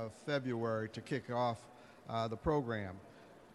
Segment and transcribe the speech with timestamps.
[0.00, 1.58] of February to kick off
[2.08, 2.96] uh, the program.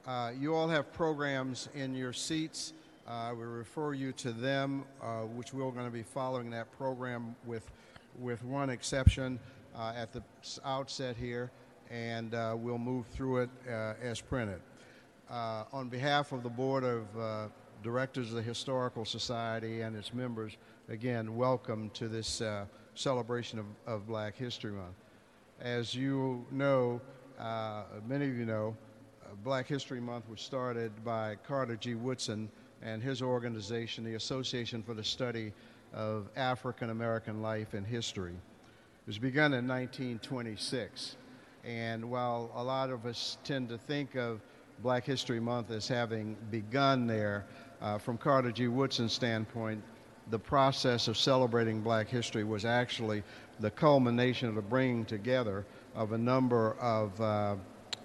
[0.05, 2.73] Uh, you all have programs in your seats.
[3.07, 7.35] Uh, we refer you to them, uh, which we're going to be following that program
[7.45, 7.69] with,
[8.19, 9.39] with one exception
[9.75, 10.21] uh, at the
[10.63, 11.49] outset here,
[11.89, 13.49] and uh, we'll move through it
[14.01, 14.59] as printed.
[15.29, 17.49] on behalf of the Board of
[17.83, 20.57] Directors of the Historical Society and its members,
[20.89, 22.41] again, welcome to this
[22.95, 24.95] celebration of, of Black History Month.
[25.59, 27.01] As you know,
[27.39, 28.77] uh, many of you know,
[29.25, 31.95] uh, Black History Month was started by Carter G.
[31.95, 32.47] Woodson
[32.83, 35.51] and his organization, the Association for the Study
[35.93, 38.33] of African American Life and History.
[38.33, 41.17] It was begun in 1926.
[41.63, 44.41] And while a lot of us tend to think of
[44.83, 47.47] Black History Month as having begun there,
[47.81, 48.67] uh, from Carter G.
[48.67, 49.83] Woodson's standpoint,
[50.29, 53.23] the process of celebrating black history was actually
[53.59, 55.65] the culmination of the bringing together
[55.95, 57.55] of a number of, uh,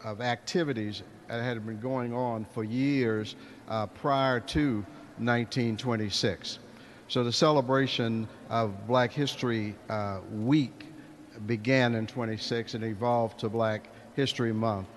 [0.05, 3.37] of activities that had been going on for years
[3.69, 4.77] uh, prior to
[5.19, 6.59] 1926.
[7.09, 10.87] So the celebration of Black History uh, Week
[11.47, 14.89] began in 26 and evolved to Black History Month.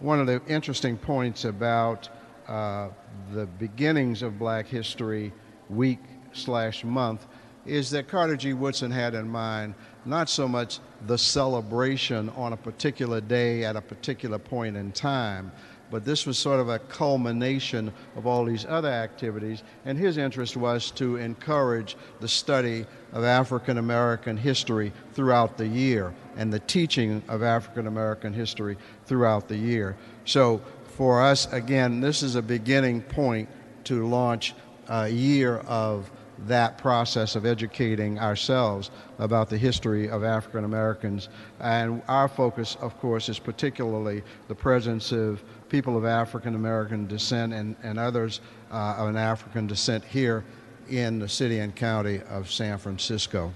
[0.00, 2.08] One of the interesting points about
[2.48, 2.88] uh,
[3.32, 5.32] the beginnings of Black History
[5.70, 6.00] Week
[6.32, 7.26] slash month
[7.66, 8.52] is that Carter G.
[8.52, 13.80] Woodson had in mind not so much the celebration on a particular day at a
[13.80, 15.50] particular point in time,
[15.90, 20.56] but this was sort of a culmination of all these other activities, and his interest
[20.56, 27.22] was to encourage the study of African American history throughout the year and the teaching
[27.28, 29.96] of African American history throughout the year.
[30.24, 30.60] So
[30.96, 33.48] for us, again, this is a beginning point
[33.84, 34.54] to launch
[34.88, 36.10] a year of
[36.46, 41.28] that process of educating ourselves about the history of African Americans.
[41.60, 47.52] And our focus, of course, is particularly the presence of people of African American descent
[47.52, 48.40] and, and others
[48.70, 50.44] uh, of an African descent here
[50.88, 53.52] in the city and county of San Francisco.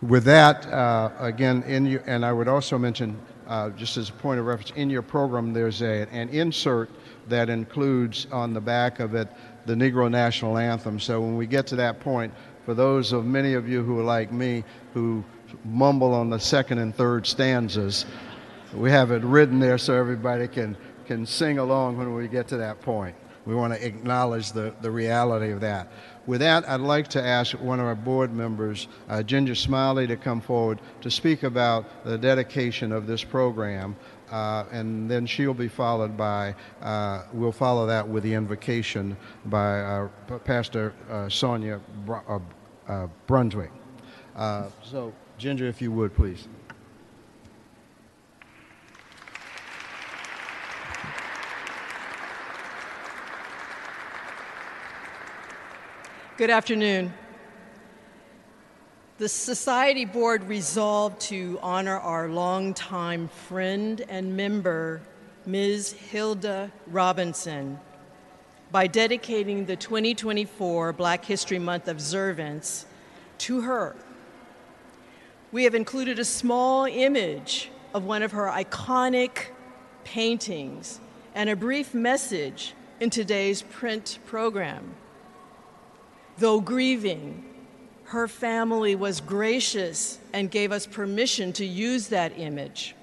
[0.00, 3.18] With that, uh, again, in you, and I would also mention,
[3.48, 6.90] uh, just as a point of reference, in your program there's a, an insert
[7.28, 9.28] that includes on the back of it
[9.68, 10.98] the Negro National Anthem.
[10.98, 12.32] So when we get to that point,
[12.64, 14.64] for those of many of you who are like me,
[14.94, 15.22] who
[15.62, 18.06] mumble on the second and third stanzas,
[18.74, 20.74] we have it written there so everybody can,
[21.04, 23.14] can sing along when we get to that point.
[23.44, 25.92] We want to acknowledge the, the reality of that.
[26.26, 30.16] With that, I'd like to ask one of our board members, uh, Ginger Smiley, to
[30.16, 33.96] come forward to speak about the dedication of this program.
[34.30, 39.16] Uh, and then she'll be followed by, uh, we'll follow that with the invocation
[39.46, 40.08] by uh,
[40.44, 42.38] Pastor uh, Sonia Br- uh,
[42.88, 43.70] uh, Brunswick.
[44.82, 46.48] so, Ginger, if you would, please.
[56.36, 57.12] Good afternoon
[59.18, 65.00] the Society Board resolved to honor our longtime friend and member,
[65.44, 65.92] Ms.
[65.92, 67.80] Hilda Robinson,
[68.70, 72.86] by dedicating the 2024 Black History Month observance
[73.38, 73.96] to her.
[75.50, 79.46] We have included a small image of one of her iconic
[80.04, 81.00] paintings
[81.34, 84.94] and a brief message in today's print program.
[86.36, 87.47] Though grieving,
[88.08, 92.94] her family was gracious and gave us permission to use that image.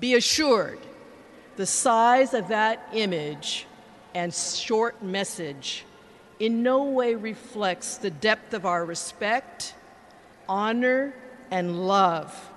[0.00, 0.78] Be assured,
[1.56, 3.66] the size of that image
[4.14, 5.84] and short message
[6.40, 9.74] in no way reflects the depth of our respect,
[10.48, 11.14] honor,
[11.50, 12.50] and love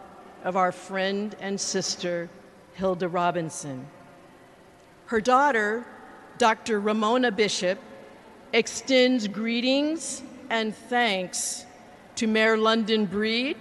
[0.45, 2.29] of our friend and sister,
[2.75, 3.85] Hilda Robinson.
[5.07, 5.85] Her daughter,
[6.37, 6.79] Dr.
[6.79, 7.77] Ramona Bishop,
[8.53, 11.65] extends greetings and thanks
[12.15, 13.57] to Mayor London Breed,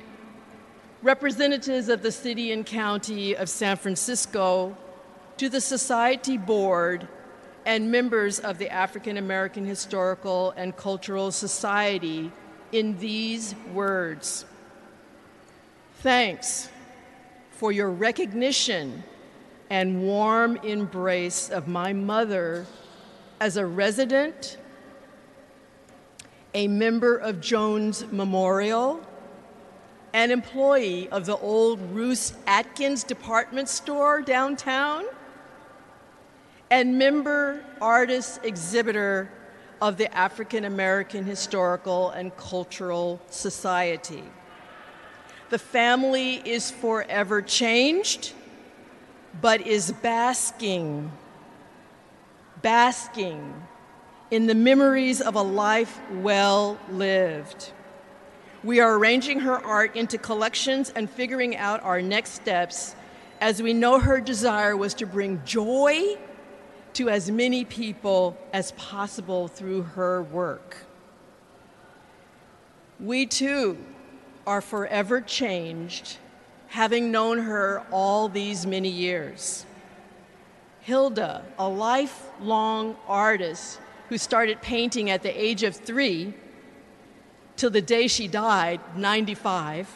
[1.03, 4.77] representatives of the City and County of San Francisco,
[5.37, 7.09] to the Society Board,
[7.67, 12.31] and members of the African American Historical and Cultural Society
[12.73, 14.45] in these words.
[16.01, 16.69] Thanks
[17.53, 19.03] for your recognition
[19.71, 22.67] and warm embrace of my mother
[23.41, 24.59] as a resident
[26.55, 29.01] a member of Jones Memorial,
[30.13, 35.05] an employee of the old Roos Atkins department store downtown,
[36.71, 39.31] and member, artist, exhibitor
[39.83, 44.23] of the African American Historical and Cultural Society.
[45.51, 48.33] The family is forever changed,
[49.41, 51.11] but is basking,
[52.63, 53.55] basking
[54.31, 57.73] in the memories of a life well lived.
[58.63, 62.97] We are arranging her art into collections and figuring out our next steps
[63.41, 66.17] as we know her desire was to bring joy
[66.95, 70.87] to as many people as possible through her work.
[72.99, 73.77] We too
[74.47, 76.17] are forever changed,
[76.69, 79.67] having known her all these many years.
[80.81, 86.35] Hilda, a lifelong artist who started painting at the age of three
[87.57, 89.89] till the day she died, 95.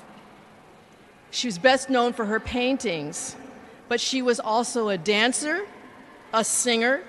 [1.30, 3.36] She was best known for her paintings,
[3.88, 5.66] but she was also a dancer,
[6.32, 7.02] a singer,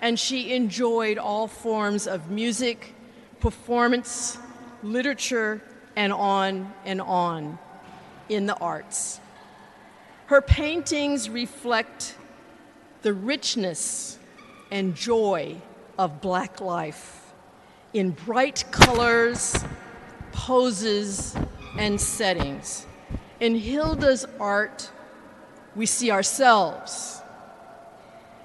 [0.00, 2.94] and she enjoyed all forms of music,
[3.40, 4.38] performance,
[4.82, 5.62] literature,
[5.94, 7.58] and on and on
[8.28, 9.20] in the arts.
[10.26, 12.16] Her paintings reflect
[13.02, 14.18] the richness
[14.70, 15.56] and joy
[15.98, 17.32] of black life
[17.92, 19.64] in bright colors,
[20.32, 21.34] poses,
[21.78, 22.86] and settings.
[23.40, 24.90] In Hilda's art,
[25.74, 27.20] we see ourselves.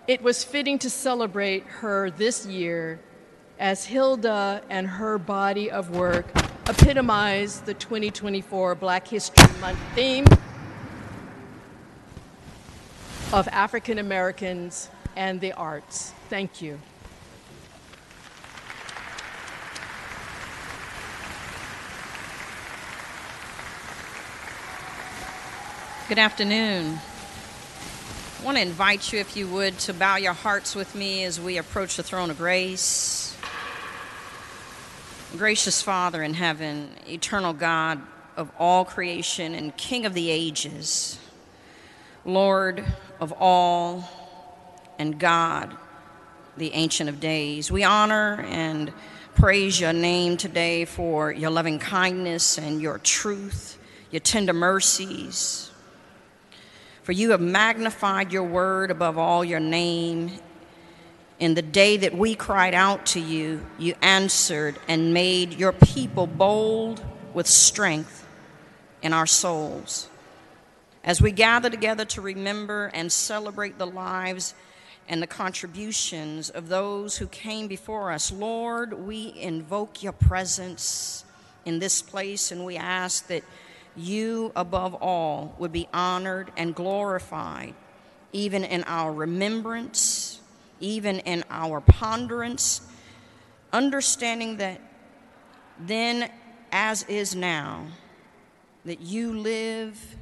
[0.08, 3.00] It was fitting to celebrate her this year
[3.60, 6.26] as Hilda and her body of work
[6.68, 10.26] epitomize the 2024 Black History Month theme
[13.34, 16.14] of African Americans and the arts.
[16.30, 16.80] Thank you.
[26.12, 27.00] Good afternoon.
[28.42, 31.40] I want to invite you, if you would, to bow your hearts with me as
[31.40, 33.38] we approach the throne of grace.
[35.38, 38.02] Gracious Father in heaven, eternal God
[38.36, 41.18] of all creation and King of the ages,
[42.26, 42.84] Lord
[43.22, 44.04] of all
[45.00, 45.74] and God,
[46.58, 48.92] the Ancient of Days, we honor and
[49.36, 53.80] praise your name today for your loving kindness and your truth,
[54.12, 55.71] your tender mercies
[57.04, 60.32] for you have magnified your word above all your name.
[61.40, 66.28] In the day that we cried out to you, you answered and made your people
[66.28, 67.04] bold
[67.34, 68.28] with strength
[69.02, 70.08] in our souls.
[71.04, 74.54] As we gather together to remember and celebrate the lives
[75.10, 81.26] and the contributions of those who came before us, Lord, we invoke your presence
[81.66, 83.44] in this place and we ask that
[83.96, 87.74] you above all would be honored and glorified,
[88.32, 90.40] even in our remembrance,
[90.80, 92.82] even in our ponderance,
[93.74, 94.82] understanding that
[95.80, 96.30] then,
[96.72, 97.86] as is now,
[98.86, 100.16] that you live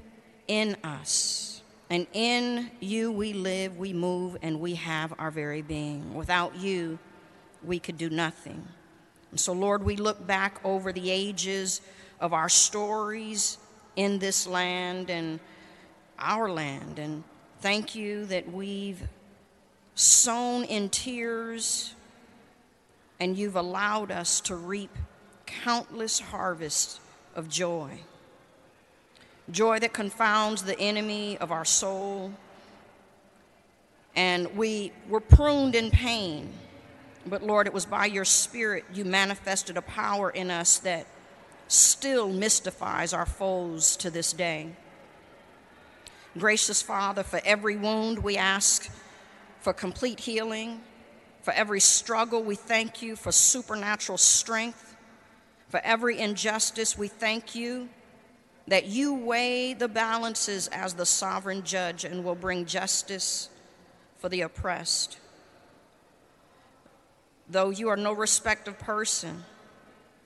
[0.48, 1.62] in us.
[1.90, 6.14] And in you we live, we move, and we have our very being.
[6.14, 7.00] Without you,
[7.64, 8.68] we could do nothing.
[9.32, 11.82] And so, Lord, we look back over the ages
[12.20, 13.58] of our stories
[13.96, 15.40] in this land and
[16.18, 17.00] our land.
[17.00, 17.24] And
[17.62, 19.02] thank you that we've
[19.96, 21.94] sown in tears
[23.20, 24.92] and you've allowed us to reap
[25.46, 27.00] countless harvests
[27.36, 28.00] of joy.
[29.52, 32.32] Joy that confounds the enemy of our soul.
[34.16, 36.54] And we were pruned in pain.
[37.26, 41.08] But Lord, it was by your Spirit you manifested a power in us that
[41.70, 44.72] still mystifies our foes to this day.
[46.38, 48.92] Gracious Father, for every wound we ask
[49.62, 50.82] for complete healing.
[51.44, 54.98] For every struggle, we thank you for supernatural strength.
[55.70, 57.90] For every injustice, we thank you
[58.68, 63.50] that you weigh the balances as the sovereign judge and will bring justice
[64.18, 65.18] for the oppressed.
[67.48, 69.44] Though you are no respect of person,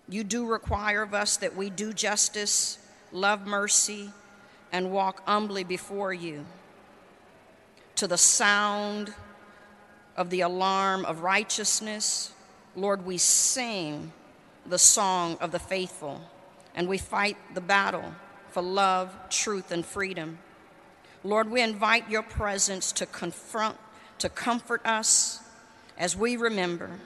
[0.10, 2.78] you do require of us that we do justice,
[3.12, 4.12] love mercy,
[4.72, 6.46] and walk humbly before you.
[7.96, 9.14] To the sound
[10.18, 12.32] of the alarm of righteousness,
[12.76, 14.12] Lord, we sing
[14.66, 16.22] the song of the faithful,
[16.76, 18.14] and we fight the battle
[18.50, 20.40] for love, truth, and freedom.
[21.24, 23.78] Lord, we invite your presence to confront,
[24.20, 25.40] to comfort us
[25.98, 27.00] as we remember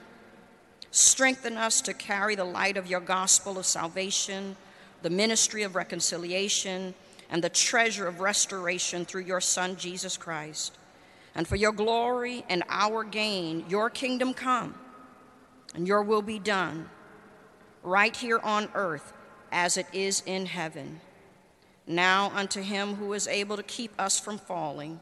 [0.90, 4.56] Strengthen us to carry the light of your gospel of salvation,
[5.02, 6.94] the ministry of reconciliation,
[7.30, 10.76] and the treasure of restoration through your Son, Jesus Christ.
[11.34, 14.74] And for your glory and our gain, your kingdom come
[15.74, 16.88] and your will be done,
[17.82, 19.12] right here on earth
[19.52, 21.00] as it is in heaven.
[21.86, 25.00] Now unto him who is able to keep us from falling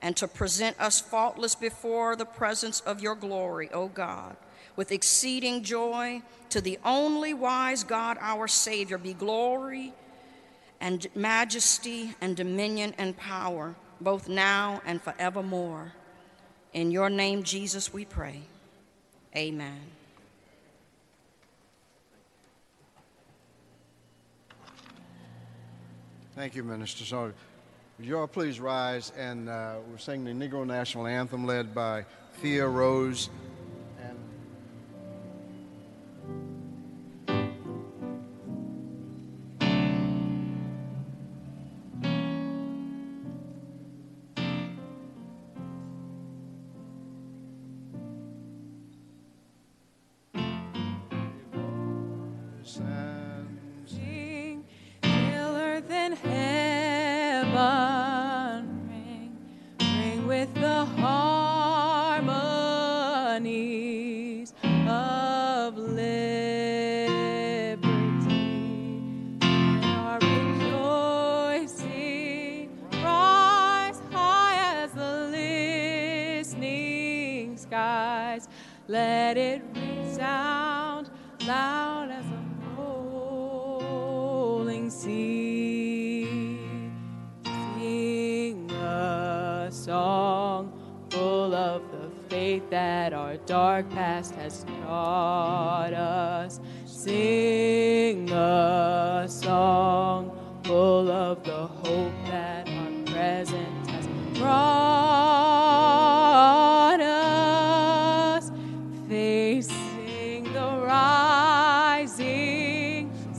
[0.00, 4.36] and to present us faultless before the presence of your glory, O God
[4.76, 6.22] with exceeding joy.
[6.50, 9.92] To the only wise God, our Savior, be glory
[10.80, 15.92] and majesty and dominion and power, both now and forevermore.
[16.72, 18.40] In your name, Jesus, we pray.
[19.36, 19.80] Amen.
[26.34, 27.32] Thank you, Minister So,
[27.98, 32.04] Would you all please rise and uh, we're singing the Negro National Anthem led by
[32.40, 33.28] Thea Rose
[109.62, 112.12] sing the rising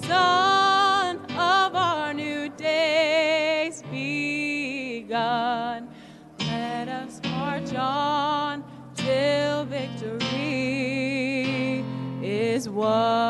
[0.07, 5.89] sun of our new days begun.
[6.39, 8.63] Let us march on
[8.95, 10.23] till victory
[12.21, 13.22] is won.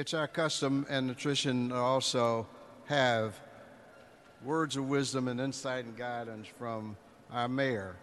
[0.00, 2.46] It's, our custom and the tradition also
[2.86, 3.38] have
[4.42, 6.96] words of wisdom and insight and guidance from
[7.30, 7.96] our mayor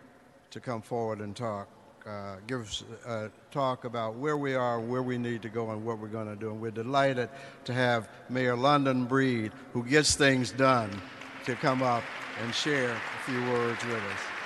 [0.52, 1.68] to come forward and talk,
[2.06, 5.84] uh, give us a talk about where we are, where we need to go, and
[5.84, 6.52] what we're going to do.
[6.52, 7.30] And we're delighted
[7.66, 10.92] to have Mayor London Breed, who gets things done,
[11.46, 12.04] to come up
[12.44, 14.37] and share a few words with us.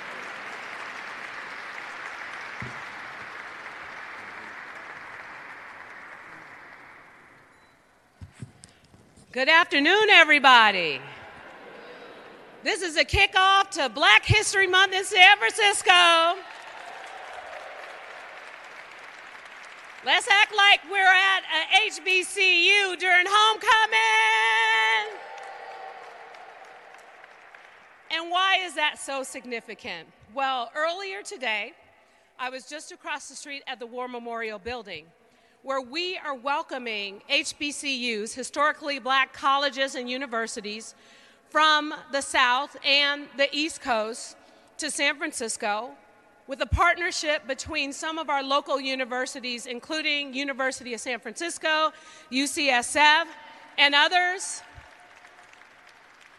[9.31, 10.99] Good afternoon, everybody.
[12.65, 16.35] This is a kickoff to Black History Month in San Francisco.
[20.05, 25.17] Let's act like we're at a HBCU during homecoming.
[28.11, 30.09] And why is that so significant?
[30.33, 31.71] Well, earlier today,
[32.37, 35.05] I was just across the street at the War Memorial Building
[35.63, 40.95] where we are welcoming HBCUs, historically black colleges and universities,
[41.49, 44.37] from the South and the East Coast
[44.77, 45.91] to San Francisco
[46.47, 51.91] with a partnership between some of our local universities, including University of San Francisco,
[52.31, 53.25] UCSF,
[53.77, 54.61] and others.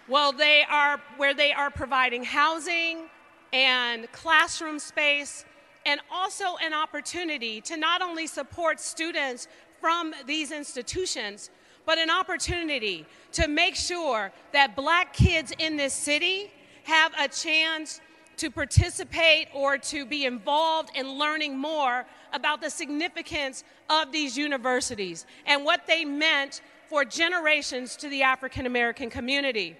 [0.09, 3.09] Well, they are where they are providing housing
[3.53, 5.45] and classroom space
[5.87, 9.49] and also an opportunity to not only support students
[9.81, 11.51] from these institutions,
[11.85, 16.51] but an opportunity to make sure that black kids in this city
[16.85, 18.01] have a chance
[18.37, 25.27] to participate or to be involved in learning more about the significance of these universities
[25.47, 29.77] and what they meant for generations to the African American community.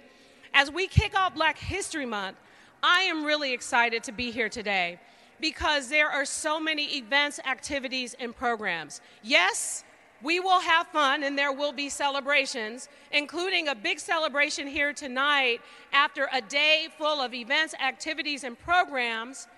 [0.55, 2.37] As we kick off Black History Month,
[2.83, 4.99] I am really excited to be here today
[5.43, 9.03] because there are so many events, activities, and programs.
[9.23, 9.85] Yes,
[10.23, 15.61] we will have fun and there will be celebrations, including a big celebration here tonight
[15.93, 19.49] after a day full of events, activities, and programs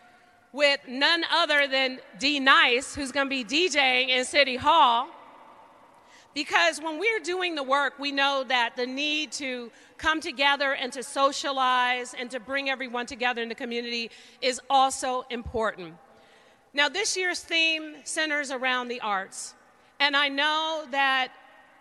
[0.54, 5.08] with none other than D Nice, who's going to be DJing in City Hall.
[6.32, 9.70] Because when we're doing the work, we know that the need to
[10.04, 14.10] come together and to socialize and to bring everyone together in the community
[14.42, 15.94] is also important.
[16.74, 19.54] Now, this year's theme centers around the arts.
[19.98, 21.28] And I know that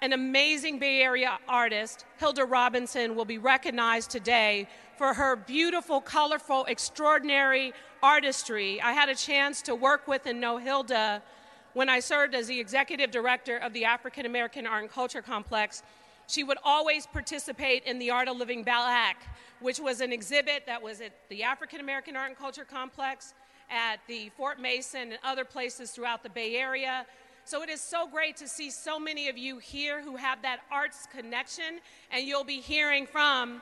[0.01, 6.63] an amazing Bay Area artist, Hilda Robinson, will be recognized today for her beautiful, colorful,
[6.69, 8.79] extraordinary artistry.
[8.81, 11.21] I had a chance to work with and know Hilda
[11.73, 15.83] when I served as the executive director of the African American Art and Culture Complex,
[16.27, 19.17] she would always participate in the Art of Living Black,
[19.59, 23.33] which was an exhibit that was at the African American Art and Culture Complex,
[23.69, 27.05] at the Fort Mason, and other places throughout the Bay Area.
[27.45, 30.61] So it is so great to see so many of you here who have that
[30.71, 31.79] arts connection,
[32.11, 33.61] and you'll be hearing from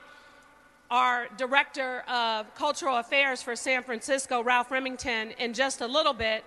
[0.90, 6.44] our Director of Cultural Affairs for San Francisco, Ralph Remington, in just a little bit.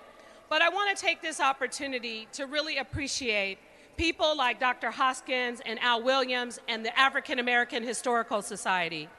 [0.49, 3.58] But I want to take this opportunity to really appreciate
[3.97, 4.91] people like Dr.
[4.91, 9.10] Hoskins and Al Williams and the African American Historical Society.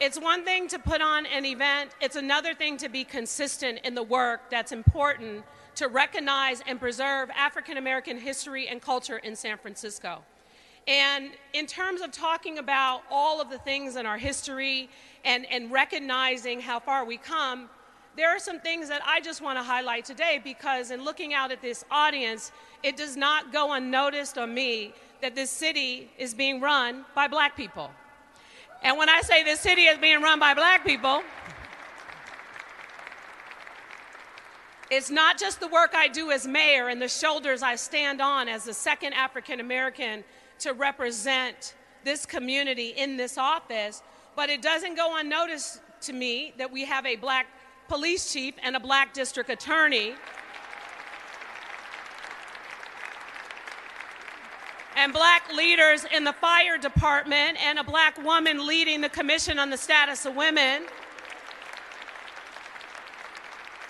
[0.00, 3.94] It's one thing to put on an event, it's another thing to be consistent in
[3.94, 5.44] the work that's important
[5.74, 10.22] to recognize and preserve African American history and culture in San Francisco.
[10.88, 14.88] And in terms of talking about all of the things in our history
[15.24, 17.68] and, and recognizing how far we come,
[18.16, 21.52] there are some things that I just want to highlight today because in looking out
[21.52, 22.50] at this audience,
[22.82, 24.92] it does not go unnoticed on me
[25.22, 27.90] that this city is being run by black people.
[28.82, 31.22] And when I say this city is being run by black people,
[34.90, 38.48] it's not just the work I do as mayor and the shoulders I stand on
[38.48, 40.24] as the second African American
[40.60, 44.02] to represent this community in this office,
[44.34, 47.46] but it doesn't go unnoticed to me that we have a black
[47.90, 50.14] police chief and a black district attorney.
[54.96, 59.70] and black leaders in the fire department, and a black woman leading the Commission on
[59.70, 60.82] the Status of Women.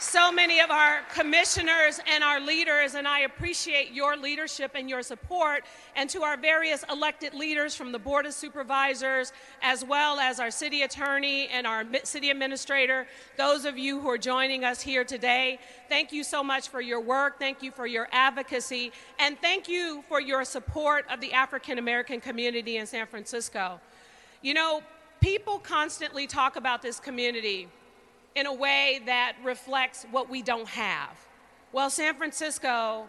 [0.00, 5.02] So many of our commissioners and our leaders, and I appreciate your leadership and your
[5.02, 10.40] support, and to our various elected leaders from the Board of Supervisors, as well as
[10.40, 15.04] our city attorney and our city administrator, those of you who are joining us here
[15.04, 15.58] today,
[15.90, 20.02] thank you so much for your work, thank you for your advocacy, and thank you
[20.08, 23.78] for your support of the African American community in San Francisco.
[24.40, 24.82] You know,
[25.20, 27.68] people constantly talk about this community
[28.34, 31.10] in a way that reflects what we don't have.
[31.72, 33.08] Well, San Francisco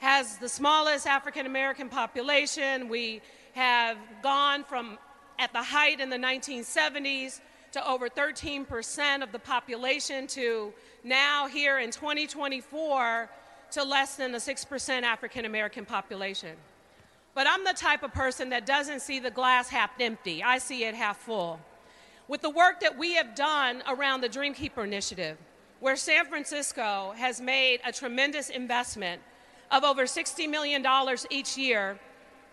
[0.00, 2.88] has the smallest African American population.
[2.88, 3.20] We
[3.52, 4.98] have gone from
[5.38, 7.40] at the height in the 1970s
[7.72, 10.72] to over 13% of the population to
[11.04, 13.30] now here in 2024
[13.72, 16.56] to less than a 6% African American population.
[17.34, 20.84] But I'm the type of person that doesn't see the glass half empty, I see
[20.84, 21.60] it half full
[22.30, 25.36] with the work that we have done around the Dreamkeeper Initiative,
[25.80, 29.20] where San Francisco has made a tremendous investment
[29.72, 30.86] of over $60 million
[31.28, 31.98] each year,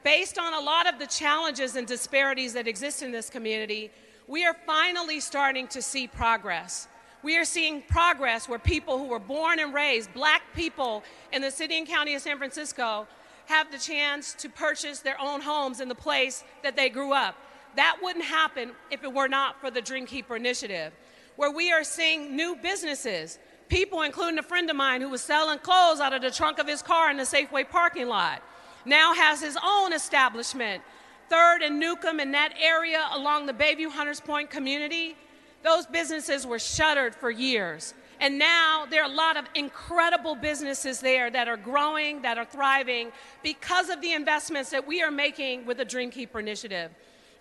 [0.03, 3.91] based on a lot of the challenges and disparities that exist in this community,
[4.25, 6.87] we are finally starting to see progress.
[7.21, 11.51] We are seeing progress where people who were born and raised, black people in the
[11.51, 13.05] city and county of San Francisco,
[13.45, 17.35] have the chance to purchase their own homes in the place that they grew up.
[17.77, 20.93] That wouldn't happen if it were not for the Dreamkeeper Initiative,
[21.35, 23.37] where we are seeing new businesses,
[23.69, 26.67] people, including a friend of mine who was selling clothes out of the trunk of
[26.67, 28.41] his car in the Safeway parking lot,
[28.83, 30.81] now has his own establishment.
[31.29, 35.15] Third and Newcomb in that area along the Bayview Hunters Point community,
[35.61, 37.93] those businesses were shuttered for years.
[38.19, 42.45] And now there are a lot of incredible businesses there that are growing, that are
[42.45, 43.11] thriving
[43.43, 46.89] because of the investments that we are making with the Dreamkeeper Initiative.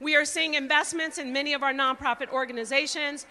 [0.01, 3.27] We are seeing investments in many of our nonprofit organizations.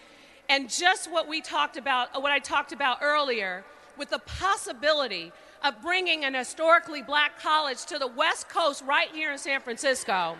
[0.49, 3.63] And just what we talked about, what I talked about earlier,
[3.97, 5.32] with the possibility
[5.63, 10.38] of bringing an historically black college to the West Coast right here in San Francisco.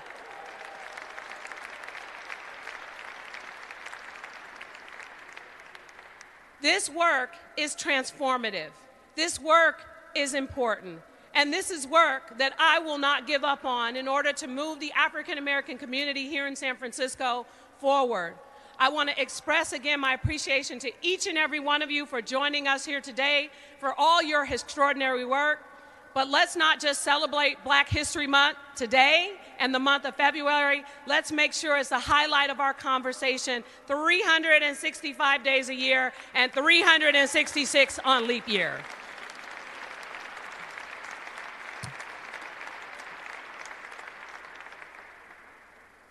[6.62, 8.72] This work is transformative.
[9.16, 9.86] This work
[10.16, 11.00] is important.
[11.36, 14.80] And this is work that I will not give up on in order to move
[14.80, 17.46] the African American community here in San Francisco
[17.80, 18.36] forward.
[18.80, 22.22] I want to express again my appreciation to each and every one of you for
[22.22, 25.60] joining us here today, for all your extraordinary work.
[26.14, 30.86] But let's not just celebrate Black History Month today and the month of February.
[31.06, 38.00] Let's make sure it's the highlight of our conversation 365 days a year and 366
[38.06, 38.80] on leap year.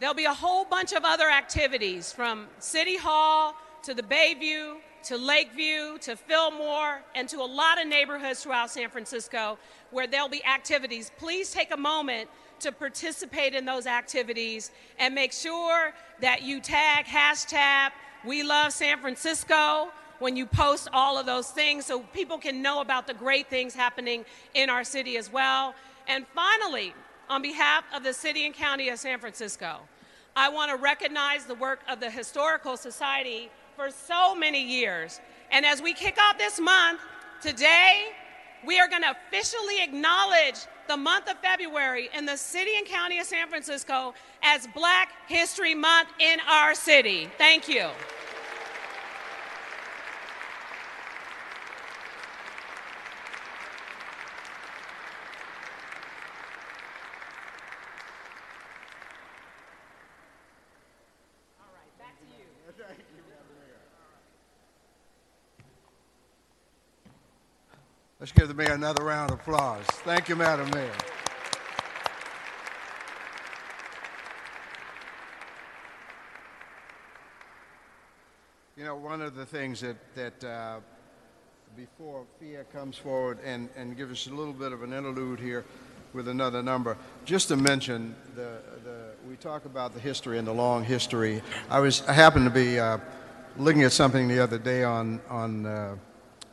[0.00, 3.54] There'll be a whole bunch of other activities from City Hall
[3.84, 8.88] to the Bayview to Lakeview to Fillmore and to a lot of neighborhoods throughout San
[8.88, 9.58] Francisco
[9.90, 11.12] where there'll be activities.
[11.18, 12.28] Please take a moment
[12.60, 17.90] to participate in those activities and make sure that you tag hashtag
[18.24, 22.80] we love San Francisco when you post all of those things so people can know
[22.80, 25.74] about the great things happening in our city as well.
[26.08, 26.94] And finally,
[27.28, 29.80] on behalf of the city and county of San Francisco,
[30.36, 35.20] I want to recognize the work of the Historical Society for so many years.
[35.50, 37.00] And as we kick off this month,
[37.40, 38.08] today,
[38.66, 43.18] we are going to officially acknowledge the month of February in the city and county
[43.18, 47.28] of San Francisco as Black History Month in our city.
[47.38, 47.88] Thank you.
[68.24, 69.84] Let's give the mayor another round of applause.
[69.84, 70.90] Thank you, Madam Mayor.
[78.78, 80.80] You know, one of the things that, that uh,
[81.76, 85.62] before Fia comes forward and, and gives us a little bit of an interlude here
[86.14, 90.54] with another number, just to mention, the, the, we talk about the history and the
[90.54, 91.42] long history.
[91.68, 92.96] I, was, I happened to be uh,
[93.58, 95.96] looking at something the other day on, on, uh,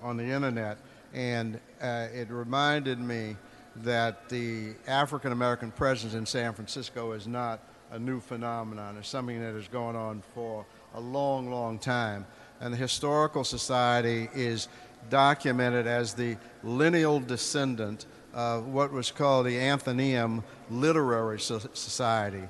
[0.02, 0.78] on the internet
[1.14, 3.36] and uh, it reminded me
[3.78, 7.60] that the African American presence in San Francisco is not
[7.92, 8.98] a new phenomenon.
[8.98, 12.26] It's something that has gone on for a long, long time.
[12.60, 14.68] And the Historical Society is
[15.10, 22.44] documented as the lineal descendant of what was called the Athenaeum Literary Society.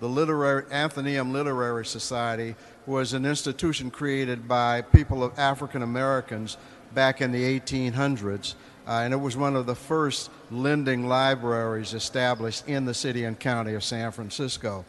[0.00, 2.54] The literary, Athenaeum Literary Society
[2.86, 6.56] was an institution created by people of African Americans
[6.94, 8.54] back in the 1800s.
[8.86, 13.38] Uh, and it was one of the first lending libraries established in the city and
[13.38, 14.84] county of San Francisco.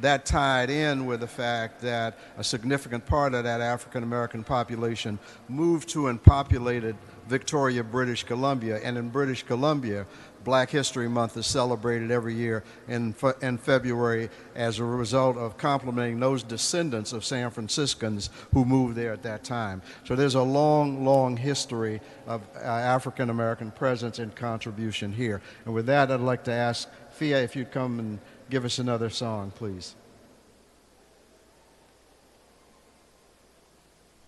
[0.00, 5.18] That tied in with the fact that a significant part of that African American population
[5.48, 6.96] moved to and populated
[7.28, 8.80] Victoria, British Columbia.
[8.82, 10.06] And in British Columbia,
[10.44, 15.56] Black History Month is celebrated every year in, fe- in February as a result of
[15.56, 19.82] complimenting those descendants of San Franciscans who moved there at that time.
[20.04, 25.40] So there's a long, long history of uh, African American presence and contribution here.
[25.64, 28.18] And with that, I'd like to ask Fia if you'd come and
[28.50, 29.94] give us another song, please.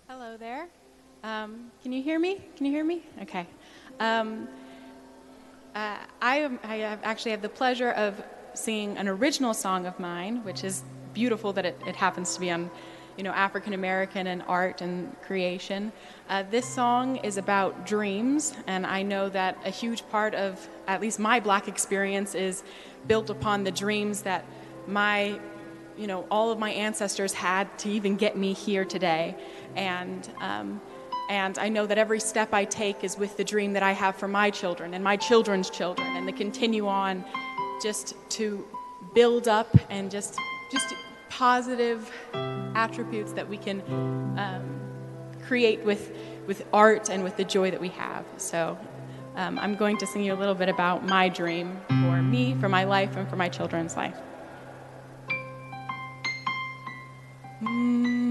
[0.09, 0.69] Hello there.
[1.23, 2.45] Um, can you hear me?
[2.57, 3.03] Can you hear me?
[3.23, 3.47] Okay.
[3.99, 4.47] Um,
[5.75, 8.23] uh, I, am, I have actually have the pleasure of
[8.55, 10.83] singing an original song of mine, which is
[11.13, 12.71] beautiful that it, it happens to be on,
[13.17, 15.93] you know, African American and art and creation.
[16.29, 21.01] Uh, this song is about dreams, and I know that a huge part of at
[21.01, 22.63] least my black experience is
[23.09, 24.45] built upon the dreams that
[24.87, 25.39] my
[25.97, 29.37] you know all of my ancestors had to even get me here today
[29.77, 30.81] and um,
[31.29, 34.17] and I know that every step I take is with the dream that I have
[34.17, 37.25] for my children and my children's children, and to continue on
[37.83, 38.65] just to
[39.15, 40.39] build up and just,
[40.71, 40.95] just
[41.29, 42.11] positive
[42.75, 43.81] attributes that we can
[44.39, 44.81] um,
[45.47, 46.13] create with,
[46.47, 48.25] with art and with the joy that we have.
[48.37, 48.79] So
[49.37, 52.69] um, I'm going to sing you a little bit about my dream for me, for
[52.69, 54.17] my life, and for my children's life.
[57.63, 58.24] Mm.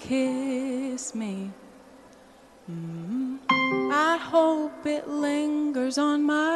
[0.00, 1.50] Kiss me.
[2.70, 3.36] Mm-hmm.
[3.92, 6.49] I hope it lingers on my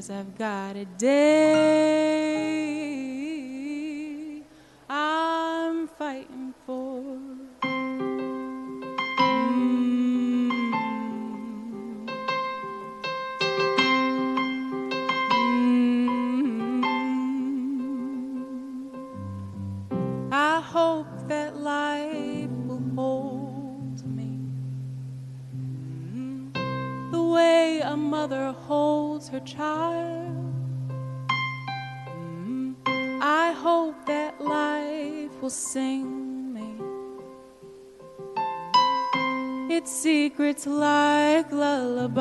[0.00, 1.89] because I've got a day
[39.80, 42.20] its secrets like lullabies.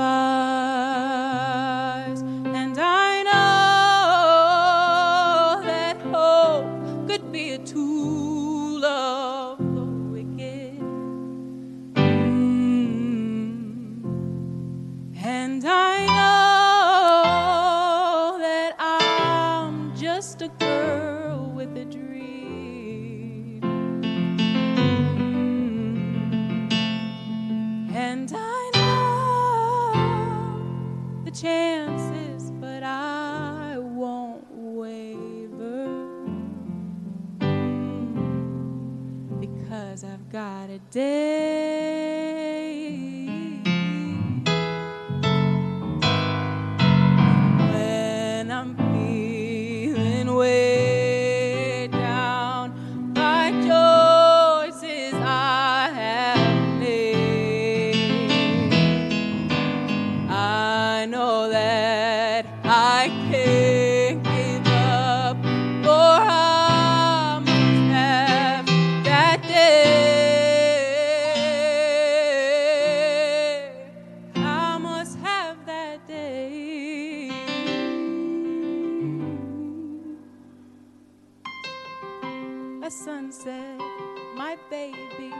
[84.35, 85.33] My baby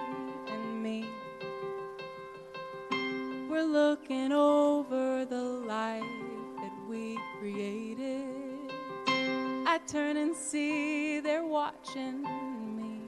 [0.48, 1.06] and me.
[3.50, 6.04] We're looking over the life
[6.58, 8.26] that we created.
[9.08, 12.24] I turn and see they're watching
[12.78, 13.00] me.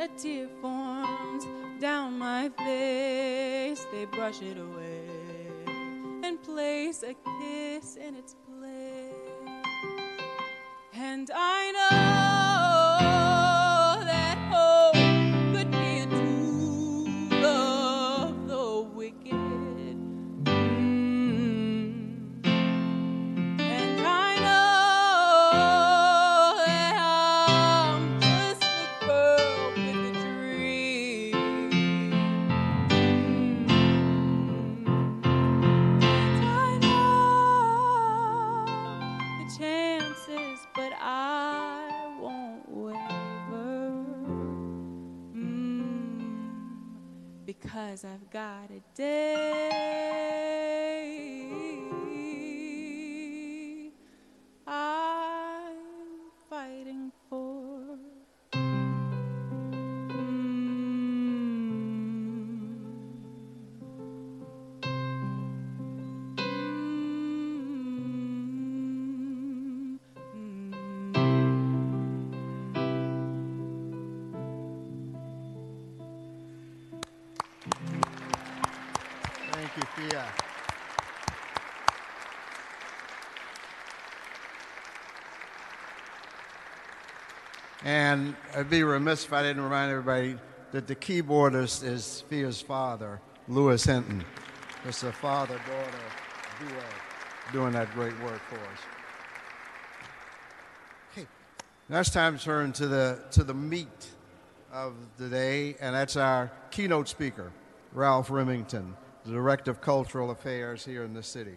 [0.00, 1.46] A tear forms
[1.80, 5.08] down my face, they brush it away
[6.22, 9.14] and place a kiss in its place.
[10.94, 12.17] And I know
[47.78, 50.24] because I've got a day
[88.68, 90.36] I'd be remiss if I didn't remind everybody
[90.72, 94.22] that the keyboardist is Thea's father, Lewis Hinton.
[94.84, 95.98] It's a father-daughter
[96.60, 96.82] duo
[97.50, 98.78] doing that great work for us.
[101.12, 101.26] Okay,
[101.88, 104.08] now it's time to turn to the to the meat
[104.70, 107.50] of the day, and that's our keynote speaker,
[107.94, 111.56] Ralph Remington, the Director of Cultural Affairs here in the city.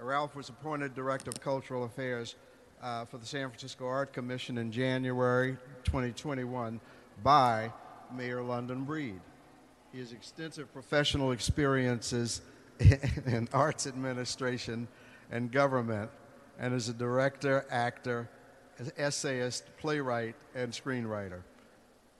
[0.00, 2.34] Ralph was appointed Director of Cultural Affairs
[2.82, 6.80] uh, for the San Francisco Art Commission in January 2021
[7.22, 7.72] by
[8.14, 9.20] Mayor London Breed.
[9.92, 12.42] He has extensive professional experiences
[13.26, 14.88] in arts administration
[15.30, 16.10] and government
[16.58, 18.28] and is a director, actor,
[18.96, 21.40] essayist, playwright, and screenwriter.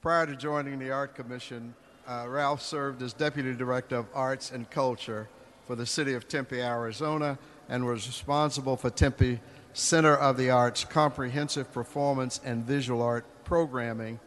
[0.03, 1.75] Prior to joining the Art Commission,
[2.07, 5.29] uh, Ralph served as Deputy Director of Arts and Culture
[5.67, 9.41] for the city of Tempe, Arizona, and was responsible for Tempe
[9.73, 14.19] Center of the Arts comprehensive performance and visual art programming,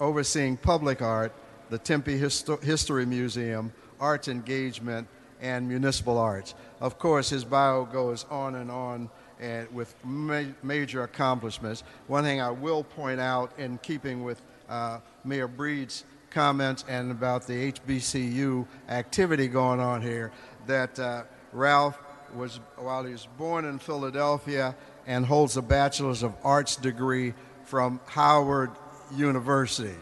[0.00, 1.32] overseeing public art,
[1.70, 5.08] the Tempe Histo- History Museum, arts engagement,
[5.40, 6.54] and municipal arts.
[6.80, 11.82] Of course, his bio goes on and on and with ma- major accomplishments.
[12.06, 17.46] One thing I will point out, in keeping with uh, Mayor Breed's comments and about
[17.46, 20.32] the HBCU activity going on here,
[20.66, 21.98] that uh, Ralph
[22.34, 24.74] was, while he was born in Philadelphia
[25.06, 27.34] and holds a Bachelor's of Arts degree
[27.64, 28.70] from Howard
[29.14, 29.94] University.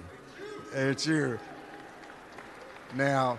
[0.72, 1.38] It's you.
[2.94, 3.38] Now,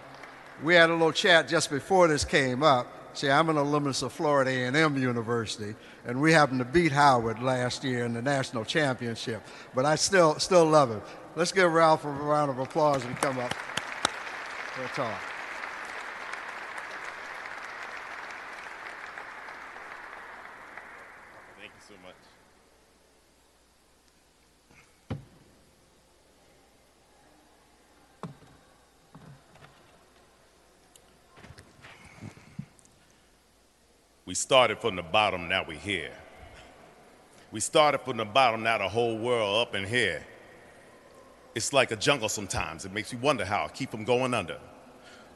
[0.63, 2.87] we had a little chat just before this came up.
[3.15, 5.73] See, I'm an alumnus of Florida A&M University,
[6.05, 9.41] and we happened to beat Howard last year in the national championship.
[9.73, 11.01] But I still still love him.
[11.35, 15.21] Let's give Ralph a round of applause and come up for a talk.
[21.57, 22.15] Thank you so much.
[34.25, 36.11] We started from the bottom, now we're here.
[37.51, 40.25] We started from the bottom, now the whole world up in here.
[41.53, 42.85] It's like a jungle sometimes.
[42.85, 44.57] It makes you wonder how I keep from going under.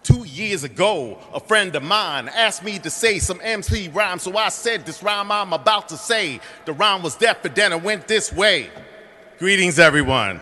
[0.01, 4.35] Two years ago, a friend of mine asked me to say some MC rhyme, so
[4.35, 6.39] I said this rhyme I'm about to say.
[6.65, 8.71] The rhyme was deaf, but then it went this way.
[9.37, 10.41] Greetings, everyone.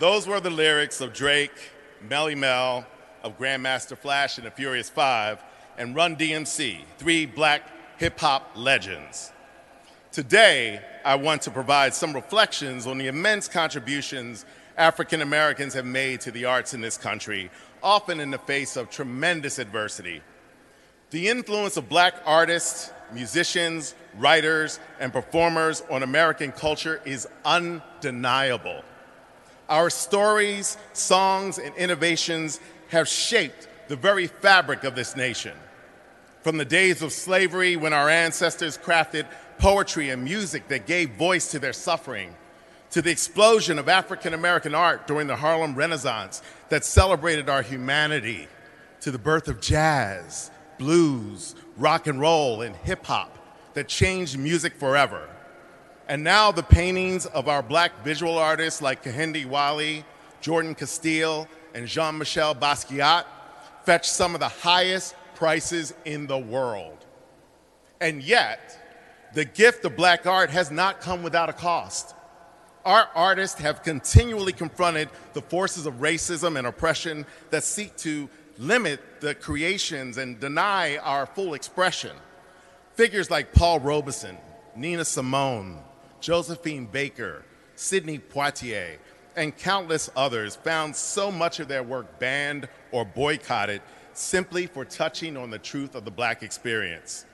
[0.00, 1.70] Those were the lyrics of Drake,
[2.08, 2.84] Melle Mel,
[3.22, 5.40] of Grandmaster Flash and the Furious Five,
[5.78, 9.30] and Run DMC, three black hip hop legends.
[10.10, 14.44] Today, I want to provide some reflections on the immense contributions
[14.76, 17.48] African Americans have made to the arts in this country,
[17.80, 20.22] often in the face of tremendous adversity.
[21.10, 28.82] The influence of black artists, musicians, writers, and performers on American culture is undeniable.
[29.68, 35.56] Our stories, songs, and innovations have shaped the very fabric of this nation.
[36.42, 39.26] From the days of slavery when our ancestors crafted
[39.58, 42.34] poetry and music that gave voice to their suffering,
[42.90, 48.46] to the explosion of African American art during the Harlem Renaissance that celebrated our humanity,
[49.00, 53.38] to the birth of jazz, blues, rock and roll, and hip hop
[53.74, 55.28] that changed music forever.
[56.08, 60.04] And now the paintings of our black visual artists like Kehinde Wiley,
[60.40, 63.24] Jordan Casteel, and Jean Michel Basquiat
[63.84, 67.04] fetch some of the highest prices in the world.
[68.00, 72.14] And yet, the gift of black art has not come without a cost.
[72.84, 78.28] Our artists have continually confronted the forces of racism and oppression that seek to
[78.58, 82.12] limit the creations and deny our full expression.
[82.92, 84.36] Figures like Paul Robeson,
[84.76, 85.78] Nina Simone,
[86.24, 87.42] Josephine Baker,
[87.76, 88.96] Sidney Poitier,
[89.36, 93.82] and countless others found so much of their work banned or boycotted
[94.14, 97.26] simply for touching on the truth of the black experience.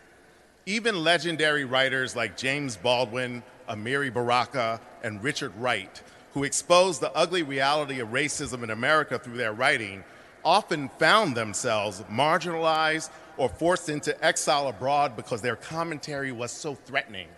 [0.67, 6.03] Even legendary writers like James Baldwin, Amiri Baraka, and Richard Wright,
[6.35, 10.03] who exposed the ugly reality of racism in America through their writing,
[10.45, 17.29] often found themselves marginalized or forced into exile abroad because their commentary was so threatening.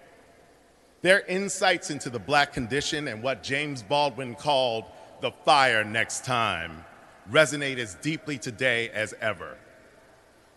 [1.03, 4.84] Their insights into the black condition and what James Baldwin called
[5.20, 6.84] the fire next time
[7.30, 9.57] resonate as deeply today as ever.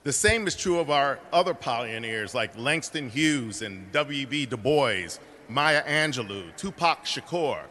[0.04, 4.46] The same is true of our other pioneers like Langston Hughes and W.B.
[4.46, 5.18] Du Bois,
[5.50, 7.62] Maya Angelou, Tupac Shakur,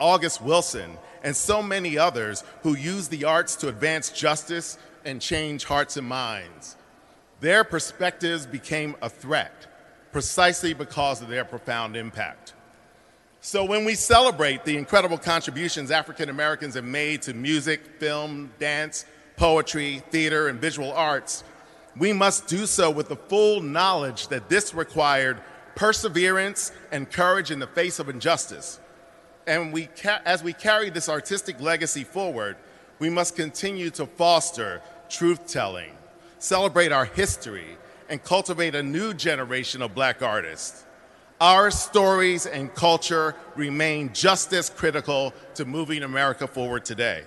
[0.00, 5.64] August Wilson, and so many others who use the arts to advance justice and change
[5.64, 6.76] hearts and minds.
[7.40, 9.55] Their perspectives became a threat
[10.16, 12.54] precisely because of their profound impact.
[13.42, 19.04] So when we celebrate the incredible contributions African Americans have made to music, film, dance,
[19.36, 21.44] poetry, theater, and visual arts,
[21.98, 25.38] we must do so with the full knowledge that this required
[25.74, 28.80] perseverance and courage in the face of injustice.
[29.46, 29.90] And we
[30.24, 32.56] as we carry this artistic legacy forward,
[33.00, 35.90] we must continue to foster truth telling,
[36.38, 37.76] celebrate our history,
[38.08, 40.84] and cultivate a new generation of black artists.
[41.40, 47.24] Our stories and culture remain just as critical to moving America forward today.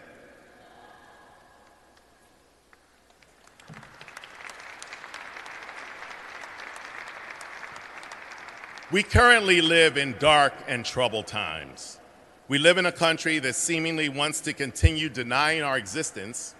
[8.91, 11.99] We currently live in dark and troubled times.
[12.47, 16.55] We live in a country that seemingly wants to continue denying our existence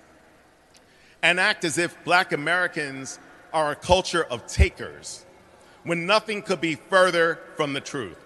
[1.24, 3.18] and act as if black Americans
[3.54, 5.26] are a culture of takers
[5.84, 8.18] when nothing could be further from the truth.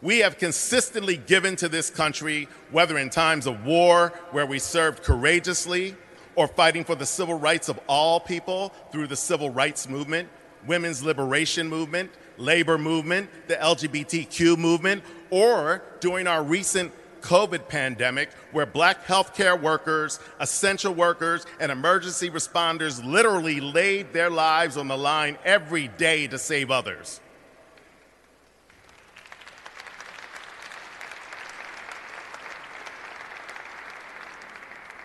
[0.00, 5.02] We have consistently given to this country, whether in times of war, where we served
[5.02, 5.94] courageously,
[6.34, 10.28] or fighting for the civil rights of all people through the civil rights movement,
[10.66, 16.92] women's liberation movement, labor movement, the LGBTQ movement, or during our recent
[17.22, 24.76] COVID pandemic, where black healthcare workers, essential workers, and emergency responders literally laid their lives
[24.76, 27.20] on the line every day to save others.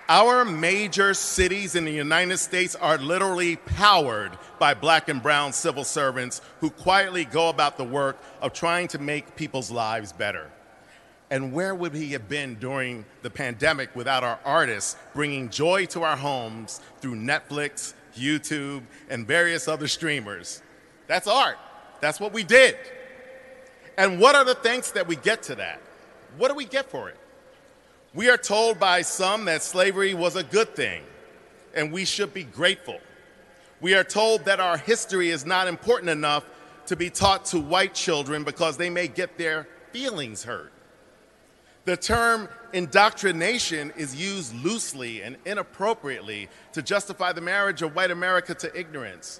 [0.10, 5.84] Our major cities in the United States are literally powered by black and brown civil
[5.84, 10.50] servants who quietly go about the work of trying to make people's lives better.
[11.30, 16.04] And where would he have been during the pandemic without our artists bringing joy to
[16.04, 20.62] our homes through Netflix, YouTube, and various other streamers?
[21.08, 21.58] That's art.
[22.00, 22.78] That's what we did.
[23.98, 25.82] And what are the thanks that we get to that?
[26.38, 27.18] What do we get for it?
[28.14, 31.04] We are told by some that slavery was a good thing,
[31.76, 33.00] and we should be grateful.
[33.82, 36.46] We are told that our history is not important enough
[36.88, 40.72] to be taught to white children because they may get their feelings hurt.
[41.88, 48.54] The term indoctrination is used loosely and inappropriately to justify the marriage of white America
[48.56, 49.40] to ignorance.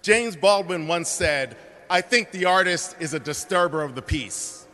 [0.00, 1.56] James Baldwin once said,
[1.90, 4.68] I think the artist is a disturber of the peace.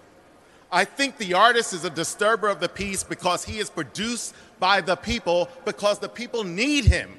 [0.71, 4.83] I think the artist is a disturber of the peace because he is produced by
[4.83, 7.17] the people because the people need him.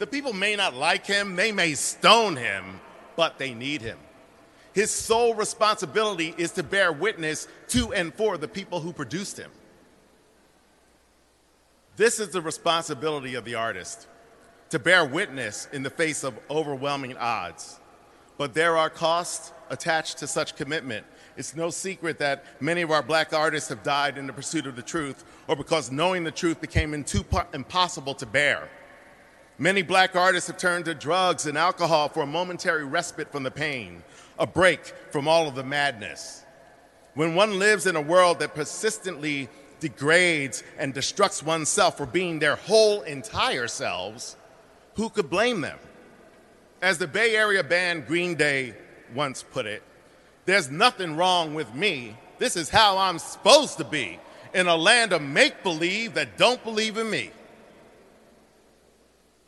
[0.00, 2.80] The people may not like him, they may stone him,
[3.14, 3.98] but they need him.
[4.78, 9.50] His sole responsibility is to bear witness to and for the people who produced him.
[11.96, 14.06] This is the responsibility of the artist
[14.70, 17.80] to bear witness in the face of overwhelming odds.
[18.36, 21.04] But there are costs attached to such commitment.
[21.36, 24.76] It's no secret that many of our black artists have died in the pursuit of
[24.76, 28.70] the truth or because knowing the truth became too impossible to bear.
[29.60, 33.50] Many black artists have turned to drugs and alcohol for a momentary respite from the
[33.50, 34.04] pain,
[34.38, 36.44] a break from all of the madness.
[37.14, 39.48] When one lives in a world that persistently
[39.80, 44.36] degrades and destructs oneself for being their whole entire selves,
[44.94, 45.78] who could blame them?
[46.80, 48.74] As the Bay Area band Green Day
[49.12, 49.82] once put it,
[50.44, 52.16] there's nothing wrong with me.
[52.38, 54.20] This is how I'm supposed to be
[54.54, 57.32] in a land of make believe that don't believe in me.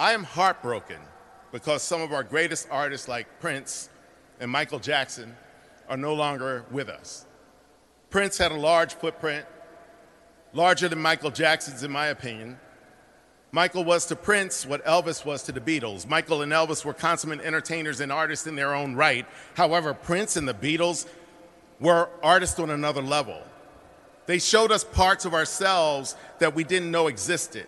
[0.01, 0.97] I am heartbroken
[1.53, 3.91] because some of our greatest artists, like Prince
[4.41, 5.37] and Michael Jackson,
[5.91, 7.27] are no longer with us.
[8.09, 9.45] Prince had a large footprint,
[10.55, 12.59] larger than Michael Jackson's, in my opinion.
[13.53, 16.09] Michael was to Prince what Elvis was to the Beatles.
[16.09, 19.27] Michael and Elvis were consummate entertainers and artists in their own right.
[19.53, 21.07] However, Prince and the Beatles
[21.79, 23.43] were artists on another level.
[24.25, 27.67] They showed us parts of ourselves that we didn't know existed.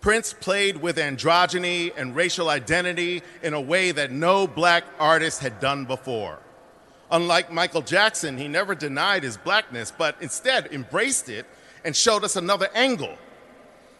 [0.00, 5.60] Prince played with androgyny and racial identity in a way that no black artist had
[5.60, 6.38] done before.
[7.10, 11.44] Unlike Michael Jackson, he never denied his blackness, but instead embraced it
[11.84, 13.18] and showed us another angle.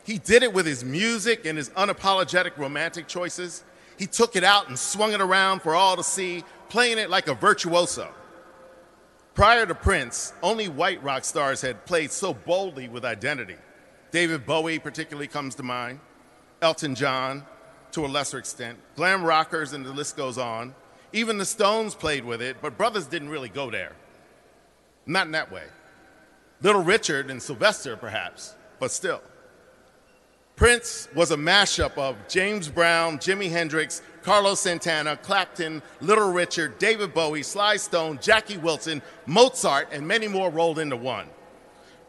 [0.05, 3.65] He did it with his music and his unapologetic romantic choices.
[3.99, 7.29] He took it out and swung it around for all to see, playing it like
[7.29, 8.09] a virtuoso.
[9.35, 13.57] Prior to Prince, only white rock stars had played so boldly with identity.
[14.11, 16.01] David Bowie particularly comes to mind,
[16.61, 17.45] Elton John
[17.93, 20.75] to a lesser extent, glam rockers, and the list goes on.
[21.13, 23.93] Even the Stones played with it, but brothers didn't really go there.
[25.07, 25.65] Not in that way.
[26.63, 29.23] Little Richard and Sylvester, perhaps, but still.
[30.55, 37.15] Prince was a mashup of James Brown, Jimi Hendrix, Carlos Santana, Clapton, Little Richard, David
[37.15, 41.29] Bowie, Sly Stone, Jackie Wilson, Mozart, and many more rolled into one.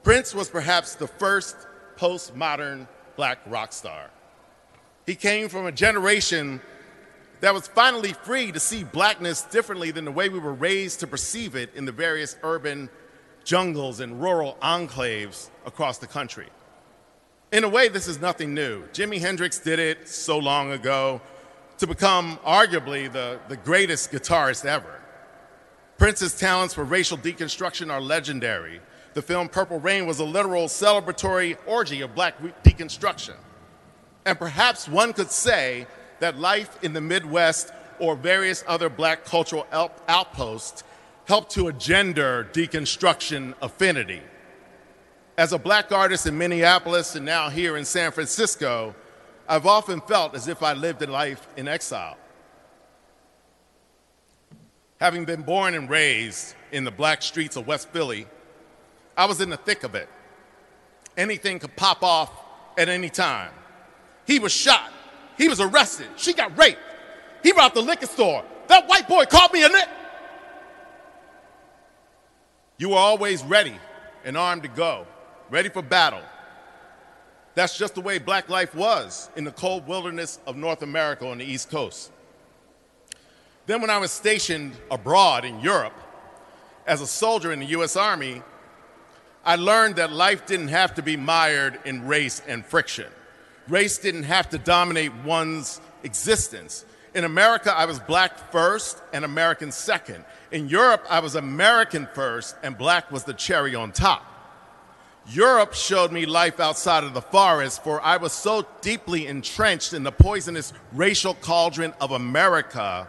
[0.04, 1.56] Prince was perhaps the first
[2.02, 4.10] postmodern black rock star.
[5.06, 6.60] He came from a generation
[7.41, 11.08] that was finally free to see blackness differently than the way we were raised to
[11.08, 12.89] perceive it in the various urban
[13.43, 16.47] jungles and rural enclaves across the country.
[17.52, 18.84] In a way, this is nothing new.
[18.93, 21.22] Jimi Hendrix did it so long ago
[21.80, 24.99] to become arguably the, the greatest guitarist ever.
[25.97, 28.82] Prince's talents for racial deconstruction are legendary.
[29.14, 33.36] The film Purple Rain was a literal celebratory orgy of black deconstruction.
[34.26, 35.88] And perhaps one could say
[36.20, 40.84] that life in the Midwest or various other black cultural outposts
[41.26, 44.22] helped to engender deconstruction affinity.
[45.38, 48.95] As a black artist in Minneapolis and now here in San Francisco,
[49.47, 52.18] I've often felt as if I lived a life in exile.
[54.99, 58.28] Having been born and raised in the black streets of West Philly,
[59.16, 60.09] I was in the thick of it.
[61.18, 62.32] Anything could pop off
[62.78, 63.51] at any time.
[64.26, 64.91] He was shot.
[65.38, 66.07] He was arrested.
[66.18, 66.80] She got raped.
[67.43, 68.43] He robbed the liquor store.
[68.68, 69.89] That white boy called me a nit.
[72.78, 73.78] You were always ready
[74.24, 75.05] and armed to go,
[75.49, 76.22] ready for battle.
[77.53, 81.38] That's just the way black life was in the cold wilderness of North America on
[81.39, 82.12] the East Coast.
[83.66, 85.93] Then, when I was stationed abroad in Europe
[86.88, 88.41] as a soldier in the US Army,
[89.44, 93.08] I learned that life didn't have to be mired in race and friction.
[93.68, 96.86] Race didn't have to dominate one's existence.
[97.16, 100.24] In America, I was black first and American second.
[100.52, 104.26] In Europe, I was American first and black was the cherry on top.
[105.28, 110.04] Europe showed me life outside of the forest, for I was so deeply entrenched in
[110.04, 113.08] the poisonous racial cauldron of America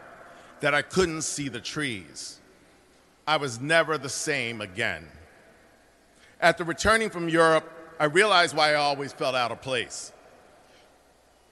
[0.61, 2.39] that I couldn't see the trees.
[3.27, 5.07] I was never the same again.
[6.43, 7.71] After returning from Europe,
[8.01, 10.13] I realized why I always felt out of place.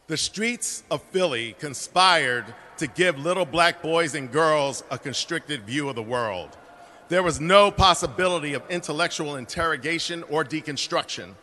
[0.08, 2.44] The streets of Philly conspired
[2.78, 6.56] to give little black boys and girls a constricted view of the world.
[7.08, 11.34] There was no possibility of intellectual interrogation or deconstruction.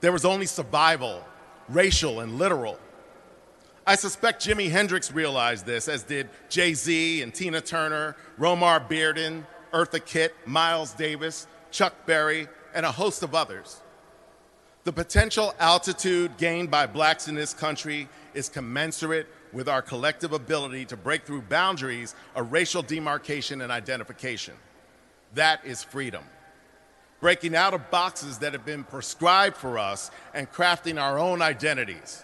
[0.00, 1.24] There was only survival,
[1.70, 2.78] racial and literal.
[3.86, 9.44] I suspect Jimi Hendrix realized this, as did Jay Z and Tina Turner, Romare Bearden,
[9.72, 13.80] Eartha Kitt, Miles Davis, Chuck Berry, and a host of others.
[14.84, 20.84] The potential altitude gained by blacks in this country is commensurate with our collective ability
[20.86, 24.54] to break through boundaries of racial demarcation and identification.
[25.34, 26.24] That is freedom.
[27.20, 32.22] Breaking out of boxes that have been prescribed for us and crafting our own identities.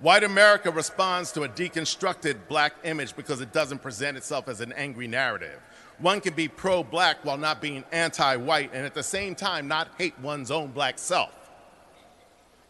[0.00, 4.72] White America responds to a deconstructed black image because it doesn't present itself as an
[4.72, 5.60] angry narrative.
[5.98, 9.66] One can be pro black while not being anti white and at the same time
[9.66, 11.34] not hate one's own black self.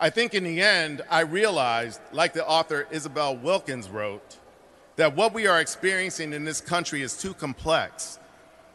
[0.00, 4.38] I think in the end, I realized, like the author Isabel Wilkins wrote,
[4.96, 8.18] that what we are experiencing in this country is too complex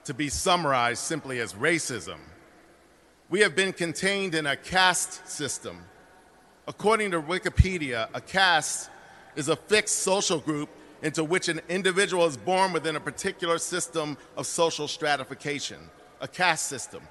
[0.03, 2.19] to be summarized simply as racism.
[3.29, 5.85] We have been contained in a caste system.
[6.67, 8.89] According to Wikipedia, a caste
[9.35, 10.69] is a fixed social group
[11.03, 15.77] into which an individual is born within a particular system of social stratification,
[16.21, 17.03] a caste system.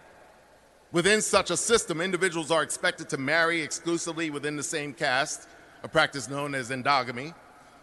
[0.91, 5.47] Within such a system, individuals are expected to marry exclusively within the same caste,
[5.83, 7.35] a practice known as endogamy,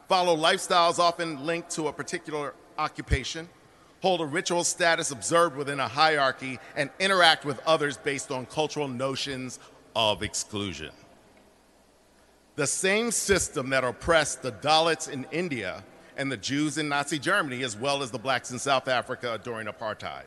[0.08, 3.48] follow lifestyles often linked to a particular occupation,
[4.02, 8.88] hold a ritual status observed within a hierarchy, and interact with others based on cultural
[8.88, 9.60] notions
[9.96, 10.92] of exclusion.
[12.56, 15.84] The same system that oppressed the Dalits in India
[16.20, 19.68] and the Jews in Nazi Germany, as well as the blacks in South Africa during
[19.68, 20.26] apartheid.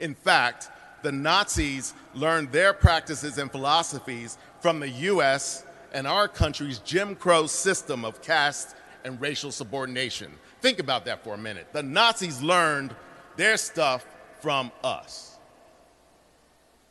[0.00, 0.70] In fact,
[1.02, 5.62] the Nazis learned their practices and philosophies from the US
[5.92, 10.32] and our country's Jim Crow system of caste and racial subordination.
[10.62, 11.66] Think about that for a minute.
[11.74, 12.96] The Nazis learned
[13.36, 14.06] their stuff
[14.40, 15.38] from us.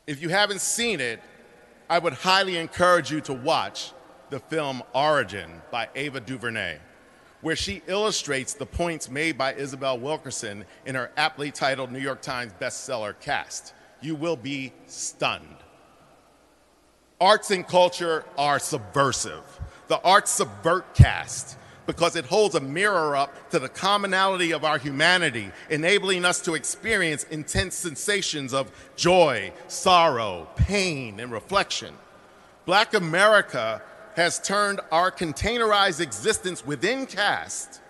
[0.06, 1.20] If you haven't seen it,
[1.88, 3.90] I would highly encourage you to watch
[4.28, 6.78] the film Origin by Ava DuVernay
[7.40, 12.20] where she illustrates the points made by Isabel Wilkerson in her aptly titled New York
[12.20, 13.74] Times bestseller, Caste.
[14.00, 15.56] You will be stunned.
[17.20, 19.42] Arts and culture are subversive.
[19.88, 24.78] The arts subvert caste because it holds a mirror up to the commonality of our
[24.78, 31.94] humanity, enabling us to experience intense sensations of joy, sorrow, pain, and reflection.
[32.64, 33.82] Black America
[34.14, 37.80] has turned our containerized existence within caste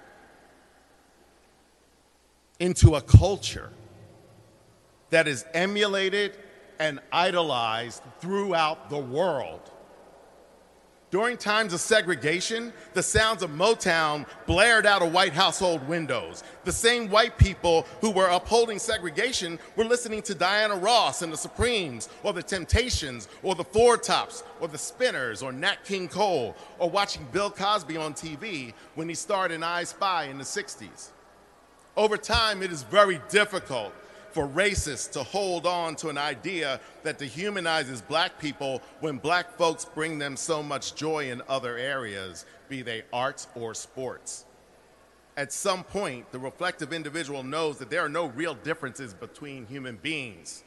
[2.59, 3.71] into a culture
[5.11, 6.37] that is emulated
[6.79, 9.71] and idolized throughout the world.
[11.11, 16.45] During times of segregation, the sounds of Motown blared out of white household windows.
[16.65, 21.37] The same white people who were upholding segregation were listening to Diana Ross and the
[21.37, 26.55] Supremes, or the Temptations, or the Four Tops, or the Spinners, or Nat King Cole,
[26.79, 31.09] or watching Bill Cosby on TV when he starred in I Spy in the 60s.
[31.97, 33.93] Over time, it is very difficult
[34.33, 39.85] for racists to hold on to an idea that dehumanizes black people when black folks
[39.85, 44.45] bring them so much joy in other areas, be they arts or sports.
[45.37, 49.97] At some point, the reflective individual knows that there are no real differences between human
[49.97, 50.65] beings.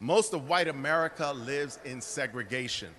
[0.00, 2.90] Most of white America lives in segregation.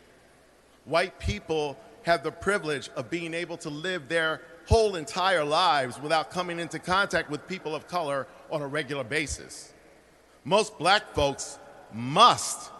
[0.85, 6.31] White people have the privilege of being able to live their whole entire lives without
[6.31, 9.73] coming into contact with people of color on a regular basis.
[10.43, 11.57] Most black folks
[11.93, 12.71] must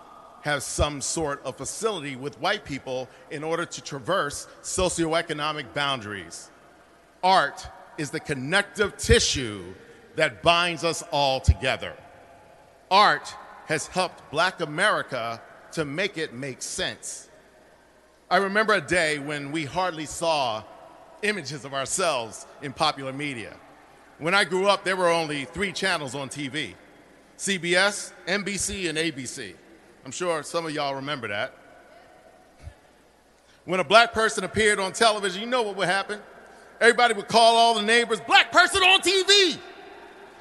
[0.42, 6.52] have some sort of facility with white people in order to traverse socioeconomic boundaries.
[7.24, 9.74] Art is the connective tissue
[10.16, 11.94] that binds us all together.
[12.92, 13.34] Art
[13.66, 15.42] has helped black America
[15.72, 17.28] to make it make sense.
[18.30, 20.64] I remember a day when we hardly saw
[21.24, 23.56] images of ourselves in popular media.
[24.18, 26.74] When I grew up, there were only three channels on TV
[27.38, 29.54] CBS, NBC, and ABC.
[30.06, 31.54] I'm sure some of y'all remember that.
[33.66, 36.20] When a black person appeared on television, you know what would happen?
[36.80, 39.58] Everybody would call all the neighbors, black person on TV.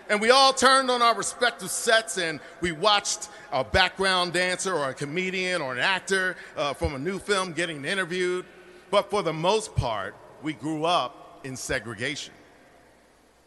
[0.08, 4.90] And we all turned on our respective sets and we watched a background dancer or
[4.90, 8.44] a comedian or an actor uh, from a new film getting interviewed.
[8.90, 12.34] But for the most part, we grew up in segregation.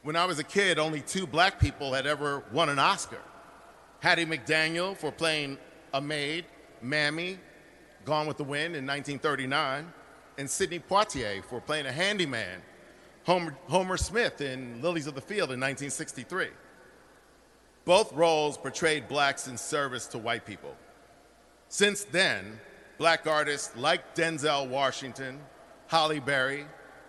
[0.08, 3.20] When I was a kid, only two black people had ever won an Oscar.
[4.00, 5.58] Hattie McDaniel for playing
[5.94, 6.46] a maid,
[6.82, 7.38] Mammy,
[8.06, 9.92] Gone with the Wind in 1939,
[10.38, 12.62] and Sidney Poitier for playing a handyman,
[13.26, 16.52] Homer, Homer Smith in Lilies of the Field in 1963.
[17.84, 20.74] Both roles portrayed blacks in service to white people.
[21.68, 22.62] Since then,
[22.98, 25.42] black artists like Denzel Washington,
[25.88, 26.66] Halle Berry,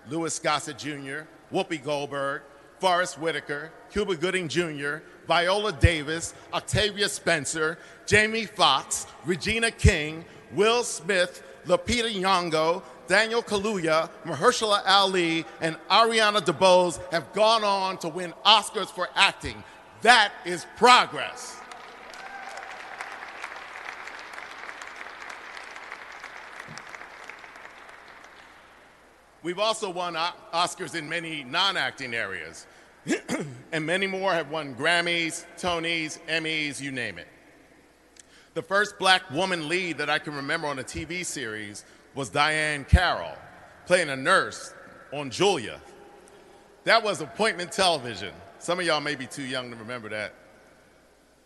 [0.08, 2.42] Louis Gossett Jr., Whoopi Goldberg,
[2.80, 11.42] Forest Whitaker, Cuba Gooding Jr., Viola Davis, Octavia Spencer, Jamie Foxx, Regina King, Will Smith,
[11.66, 18.88] Lupita Nyong'o, Daniel Kaluuya, Mahershala Ali, and Ariana DeBose have gone on to win Oscars
[18.88, 19.62] for acting.
[20.02, 21.57] That is progress.
[29.42, 32.66] We've also won Oscars in many non acting areas.
[33.72, 37.28] and many more have won Grammys, Tonys, Emmys, you name it.
[38.54, 41.84] The first black woman lead that I can remember on a TV series
[42.14, 43.36] was Diahann Carroll,
[43.86, 44.74] playing a nurse
[45.12, 45.80] on Julia.
[46.84, 48.32] That was appointment television.
[48.58, 50.34] Some of y'all may be too young to remember that.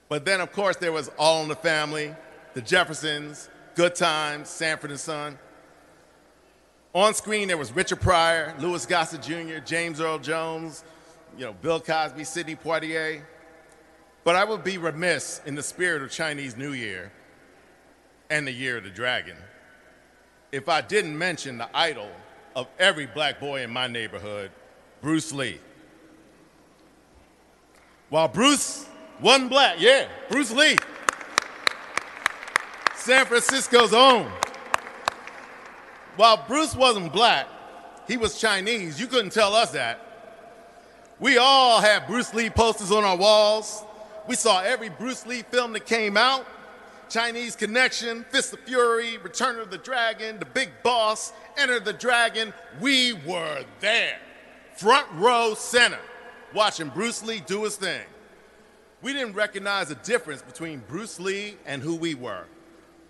[0.09, 2.15] But then, of course, there was All in the Family,
[2.55, 5.39] The Jeffersons, Good Times, Sanford and Son.
[6.95, 10.85] On screen, there was Richard Pryor, Louis Gossett Jr., James Earl Jones,
[11.39, 13.23] you know, Bill Cosby, Sidney Poitier.
[14.25, 17.11] But I would be remiss in the spirit of Chinese New Year
[18.31, 19.37] and the Year of the Dragon
[20.53, 22.11] if I didn't mention the idol
[22.55, 24.51] of every black boy in my neighborhood,
[25.01, 25.59] Bruce Lee.
[28.11, 28.87] While Bruce
[29.23, 30.77] wasn't black, yeah, Bruce Lee,
[32.95, 34.31] San Francisco's own.
[36.17, 37.47] While Bruce wasn't black,
[38.07, 39.01] he was Chinese.
[39.01, 40.01] You couldn't tell us that.
[41.19, 43.85] We all had Bruce Lee posters on our walls.
[44.29, 46.47] We saw every Bruce Lee film that came out
[47.09, 52.55] Chinese Connection, Fist of Fury, Return of the Dragon, The Big Boss, Enter the Dragon.
[52.81, 54.19] We were there,
[54.77, 55.99] front row center,
[56.55, 58.03] watching Bruce Lee do his thing.
[59.03, 62.45] We didn't recognize a difference between Bruce Lee and who we were.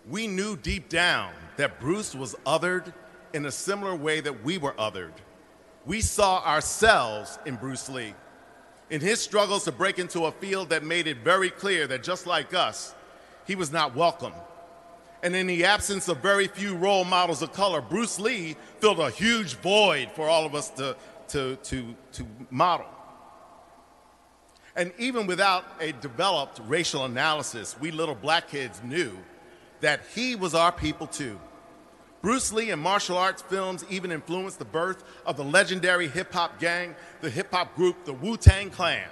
[0.08, 2.92] We knew deep down that Bruce was othered
[3.32, 5.12] in a similar way that we were othered.
[5.86, 8.14] We saw ourselves in Bruce Lee,
[8.90, 12.26] in his struggles to break into a field that made it very clear that just
[12.26, 12.94] like us,
[13.46, 14.32] he was not welcome.
[15.22, 19.10] And in the absence of very few role models of color, Bruce Lee filled a
[19.10, 20.96] huge void for all of us to,
[21.28, 22.86] to, to, to model.
[24.74, 29.16] And even without a developed racial analysis, we little black kids knew
[29.82, 31.38] that he was our people too.
[32.22, 36.58] Bruce Lee and martial arts films even influenced the birth of the legendary hip hop
[36.58, 39.08] gang, the hip hop group, the Wu Tang Clan,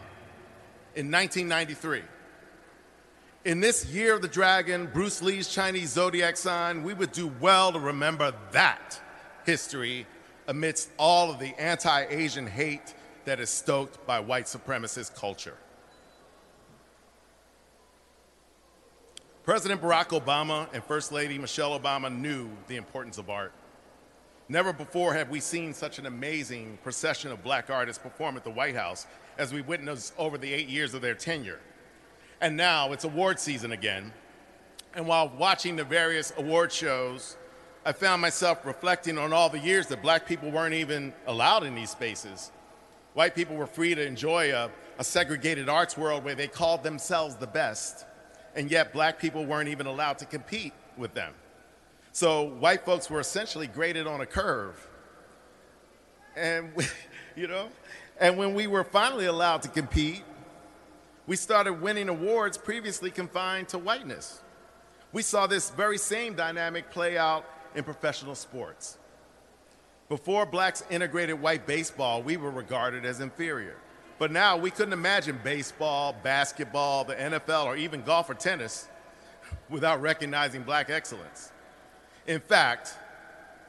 [0.95, 2.03] in 1993.
[3.45, 7.73] In this year of the dragon, Bruce Lee's Chinese zodiac sign, we would do well
[7.73, 9.01] to remember that
[9.45, 10.07] history
[10.47, 12.95] amidst all of the anti Asian hate
[13.25, 15.57] that is stoked by white supremacist culture.
[19.43, 23.53] President Barack Obama and First Lady Michelle Obama knew the importance of art.
[24.51, 28.51] Never before have we seen such an amazing procession of black artists perform at the
[28.51, 29.07] White House
[29.39, 31.59] as we witnessed over the eight years of their tenure.
[32.43, 34.13] And now it's award season again.
[34.95, 37.39] And while watching the various award shows,
[37.87, 41.75] I found myself reflecting on all the years that black people weren't even allowed in
[41.75, 42.51] these spaces.
[43.15, 47.37] White people were free to enjoy a, a segregated arts world where they called themselves
[47.37, 48.05] the best,
[48.55, 51.33] and yet black people weren't even allowed to compete with them.
[52.13, 54.87] So white folks were essentially graded on a curve.
[56.37, 56.85] And, we,
[57.37, 57.69] you know,
[58.19, 60.23] and when we were finally allowed to compete,
[61.27, 64.43] we started winning awards previously confined to whiteness.
[65.13, 67.45] We saw this very same dynamic play out
[67.75, 68.99] in professional sports.
[70.09, 73.77] Before blacks integrated white baseball, we were regarded as inferior.
[74.21, 78.87] But now we couldn't imagine baseball, basketball, the NFL, or even golf or tennis
[79.71, 81.51] without recognizing black excellence.
[82.27, 82.95] In fact,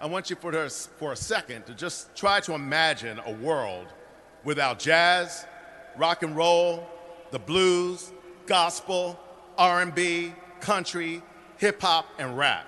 [0.01, 3.87] I want you for, for a second to just try to imagine a world
[4.43, 5.45] without jazz,
[5.95, 6.85] rock and roll,
[7.31, 8.11] the blues,
[8.45, 9.17] gospel,
[9.57, 11.23] R&B, country,
[11.59, 12.67] hip hop, and rap.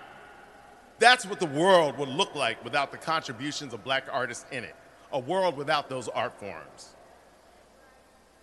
[0.99, 4.75] That's what the world would look like without the contributions of black artists in it,
[5.11, 6.95] a world without those art forms.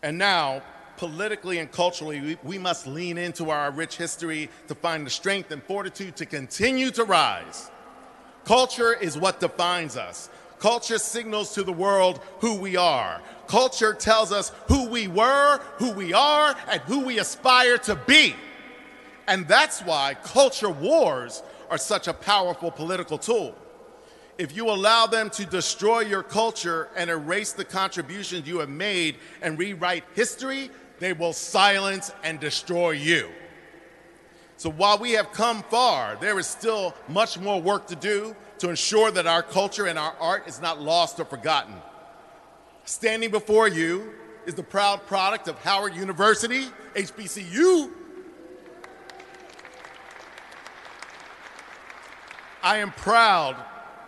[0.03, 0.63] And now,
[0.97, 5.51] politically and culturally, we, we, must lean into our rich history to find the strength
[5.51, 7.71] and fortitude to continue to rise.
[8.45, 10.31] Culture is what defines us.
[10.59, 13.23] Culture signals to the world who we are.
[13.47, 18.35] Culture tells us who we were, who we are, and who we aspire to be.
[19.27, 23.55] And that's why culture wars are such a powerful political tool.
[24.41, 29.17] If you allow them to destroy your culture and erase the contributions you have made
[29.43, 33.29] and rewrite history, they will silence and destroy you.
[34.57, 38.71] So while we have come far, there is still much more work to do to
[38.71, 41.75] ensure that our culture and our art is not lost or forgotten.
[42.87, 44.15] Standing before you
[44.47, 46.65] is the proud product of Howard University,
[46.95, 47.91] HBCU.
[52.63, 53.57] I am proud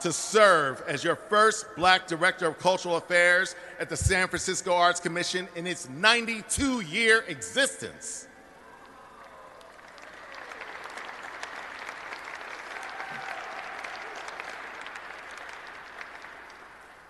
[0.03, 5.01] to serve as your first black director of cultural affairs at the San Francisco Arts
[5.01, 8.27] Commission in its 92 year existence.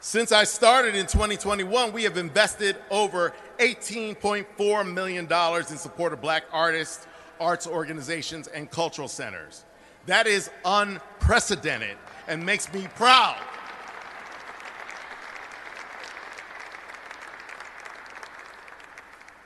[0.01, 6.43] Since I started in 2021, we have invested over $18.4 million in support of black
[6.53, 7.07] artists,
[7.41, 9.65] arts organizations, and cultural centers.
[10.05, 11.97] That is unprecedented
[12.33, 13.37] and makes me proud.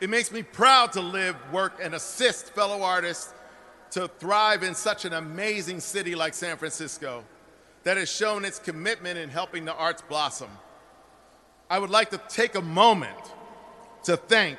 [0.00, 3.34] It makes me proud to live, work, and assist fellow artists
[3.90, 7.24] to thrive in such an amazing city like San Francisco
[7.82, 10.50] that has shown its commitment in helping the arts blossom.
[11.68, 13.16] I would like to take a moment
[14.04, 14.58] to thank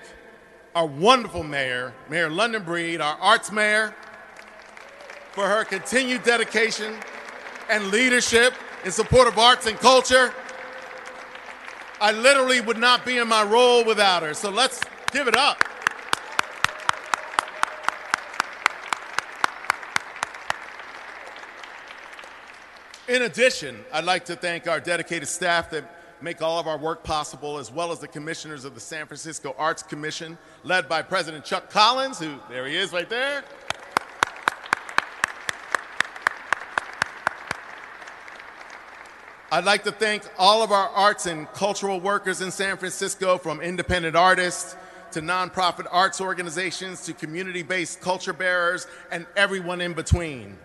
[0.76, 3.96] our wonderful mayor, Mayor London Breed, our arts mayor,
[5.32, 6.94] for her continued dedication
[7.70, 8.54] and leadership
[8.86, 10.34] in support of arts and culture.
[12.00, 15.64] I literally would not be in my role without her, so let's give it up.
[23.08, 25.90] In addition, I'd like to thank our dedicated staff that
[26.22, 29.56] make all of our work possible, as well as the commissioners of the San Francisco
[29.58, 33.44] Arts Commission, led by President Chuck Collins, who, there he is right there.
[39.50, 43.62] I'd like to thank all of our arts and cultural workers in San Francisco, from
[43.62, 44.76] independent artists
[45.12, 50.58] to nonprofit arts organizations to community based culture bearers and everyone in between.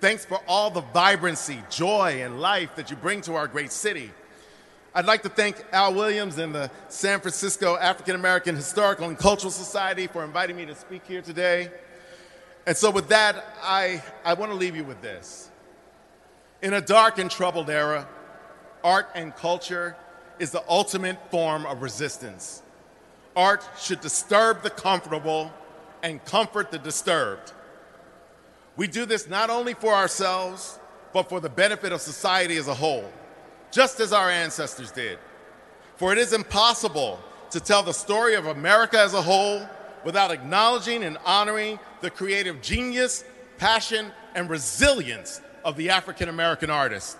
[0.00, 4.10] Thanks for all the vibrancy, joy, and life that you bring to our great city.
[4.94, 9.50] I'd like to thank Al Williams and the San Francisco African American Historical and Cultural
[9.50, 11.70] Society for inviting me to speak here today.
[12.66, 15.50] And so, with that, I, I want to leave you with this.
[16.62, 18.08] In a dark and troubled era,
[18.84, 19.96] art and culture
[20.38, 22.62] is the ultimate form of resistance.
[23.36, 25.52] Art should disturb the comfortable
[26.02, 27.52] and comfort the disturbed.
[28.76, 30.78] We do this not only for ourselves,
[31.12, 33.10] but for the benefit of society as a whole,
[33.70, 35.18] just as our ancestors did.
[35.96, 37.20] For it is impossible
[37.50, 39.62] to tell the story of America as a whole
[40.04, 43.24] without acknowledging and honoring the creative genius,
[43.58, 47.18] passion, and resilience of the African American artist.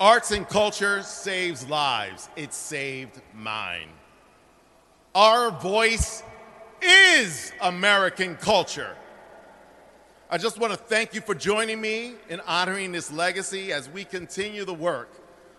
[0.00, 2.28] Arts and culture saves lives.
[2.36, 3.88] It saved mine.
[5.14, 6.22] Our voice
[6.82, 8.96] is American culture.
[10.30, 14.04] I just want to thank you for joining me in honoring this legacy as we
[14.04, 15.10] continue the work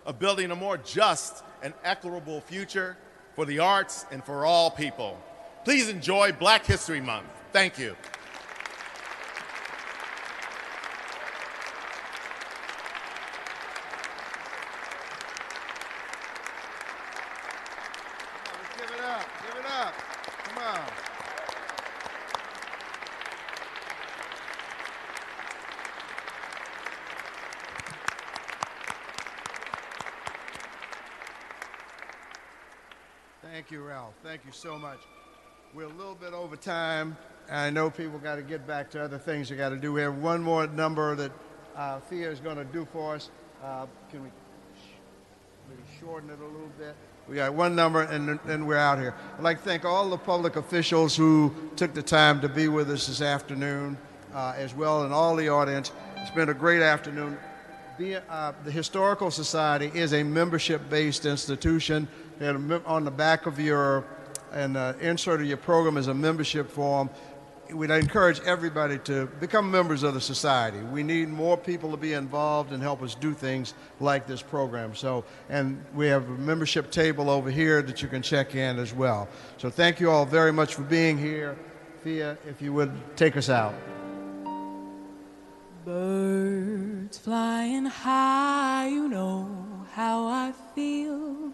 [0.06, 2.98] of building a more just and equitable future
[3.36, 5.18] for the arts and for all people.
[5.64, 7.28] Please enjoy Black History Month.
[7.54, 7.96] Thank you.
[18.54, 19.26] Let's give it up.
[19.42, 19.94] Give it up.
[20.44, 20.82] Come on.
[33.66, 34.14] Thank you, Ralph.
[34.22, 35.00] Thank you so much.
[35.74, 37.18] We're a little bit over time.
[37.50, 39.92] I know people got to get back to other things they got to do.
[39.92, 41.32] We have one more number that
[41.76, 43.32] uh, Thea is going to do for us.
[43.64, 44.30] Uh, can we
[45.68, 46.96] maybe shorten it a little bit.
[47.28, 49.16] We got one number, and then- we're out here.
[49.36, 52.92] I'd like to thank all the public officials who took the time to be with
[52.92, 53.98] us this afternoon,
[54.36, 55.92] uh, as well, and all the audience.
[56.18, 57.40] It's been a great afternoon.
[57.98, 62.08] The, uh, the Historical Society is a membership-based institution.
[62.40, 64.06] And on the back of your
[64.56, 67.10] and uh, insert of your program is a membership form.
[67.74, 70.80] We'd encourage everybody to become members of the society.
[70.80, 74.94] We need more people to be involved and help us do things like this program.
[74.96, 78.94] So, and we have a membership table over here that you can check in as
[78.94, 79.28] well.
[79.58, 81.58] So, thank you all very much for being here.
[82.04, 83.74] Thea, if you would take us out.
[85.84, 91.52] Birds flying high, you know how I feel.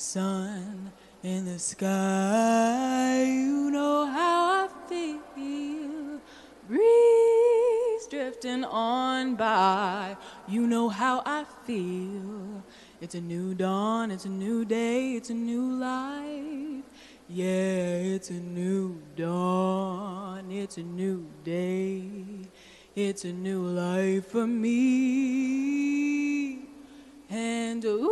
[0.00, 0.92] Sun
[1.22, 6.20] in the sky, you know how I feel.
[6.66, 10.16] Breeze drifting on by,
[10.48, 12.64] you know how I feel.
[13.02, 16.84] It's a new dawn, it's a new day, it's a new life.
[17.28, 22.14] Yeah, it's a new dawn, it's a new day.
[22.96, 25.90] It's a new life for me.
[27.32, 28.10] And ooh,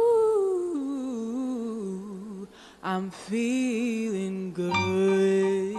[2.84, 5.74] I'm feeling good.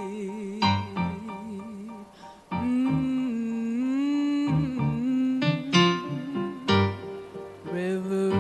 [2.52, 3.00] Mm.
[7.64, 8.32] River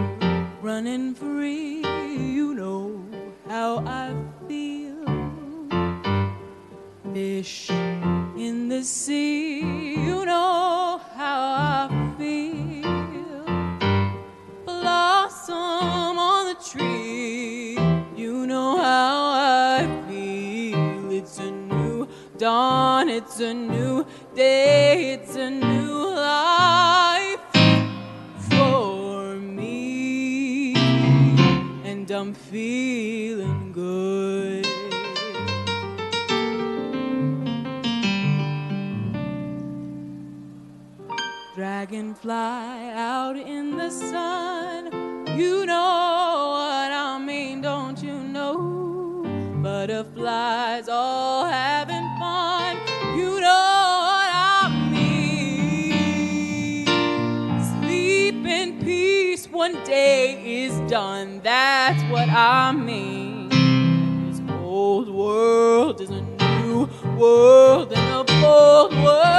[0.62, 1.82] running free,
[2.18, 3.02] you know
[3.48, 4.14] how I
[4.50, 5.06] feel
[7.14, 9.89] fish in the sea.
[23.50, 27.40] A new day, it's a new life
[28.52, 30.76] for me.
[31.84, 34.68] And I'm feeling good.
[41.56, 44.92] Dragonfly out in the sun.
[45.36, 48.80] You know what I mean, don't you know?
[49.64, 50.88] Butterflies
[60.90, 61.40] done.
[61.44, 63.50] That's what I mean.
[64.28, 69.39] This old world is a new world and a bold world.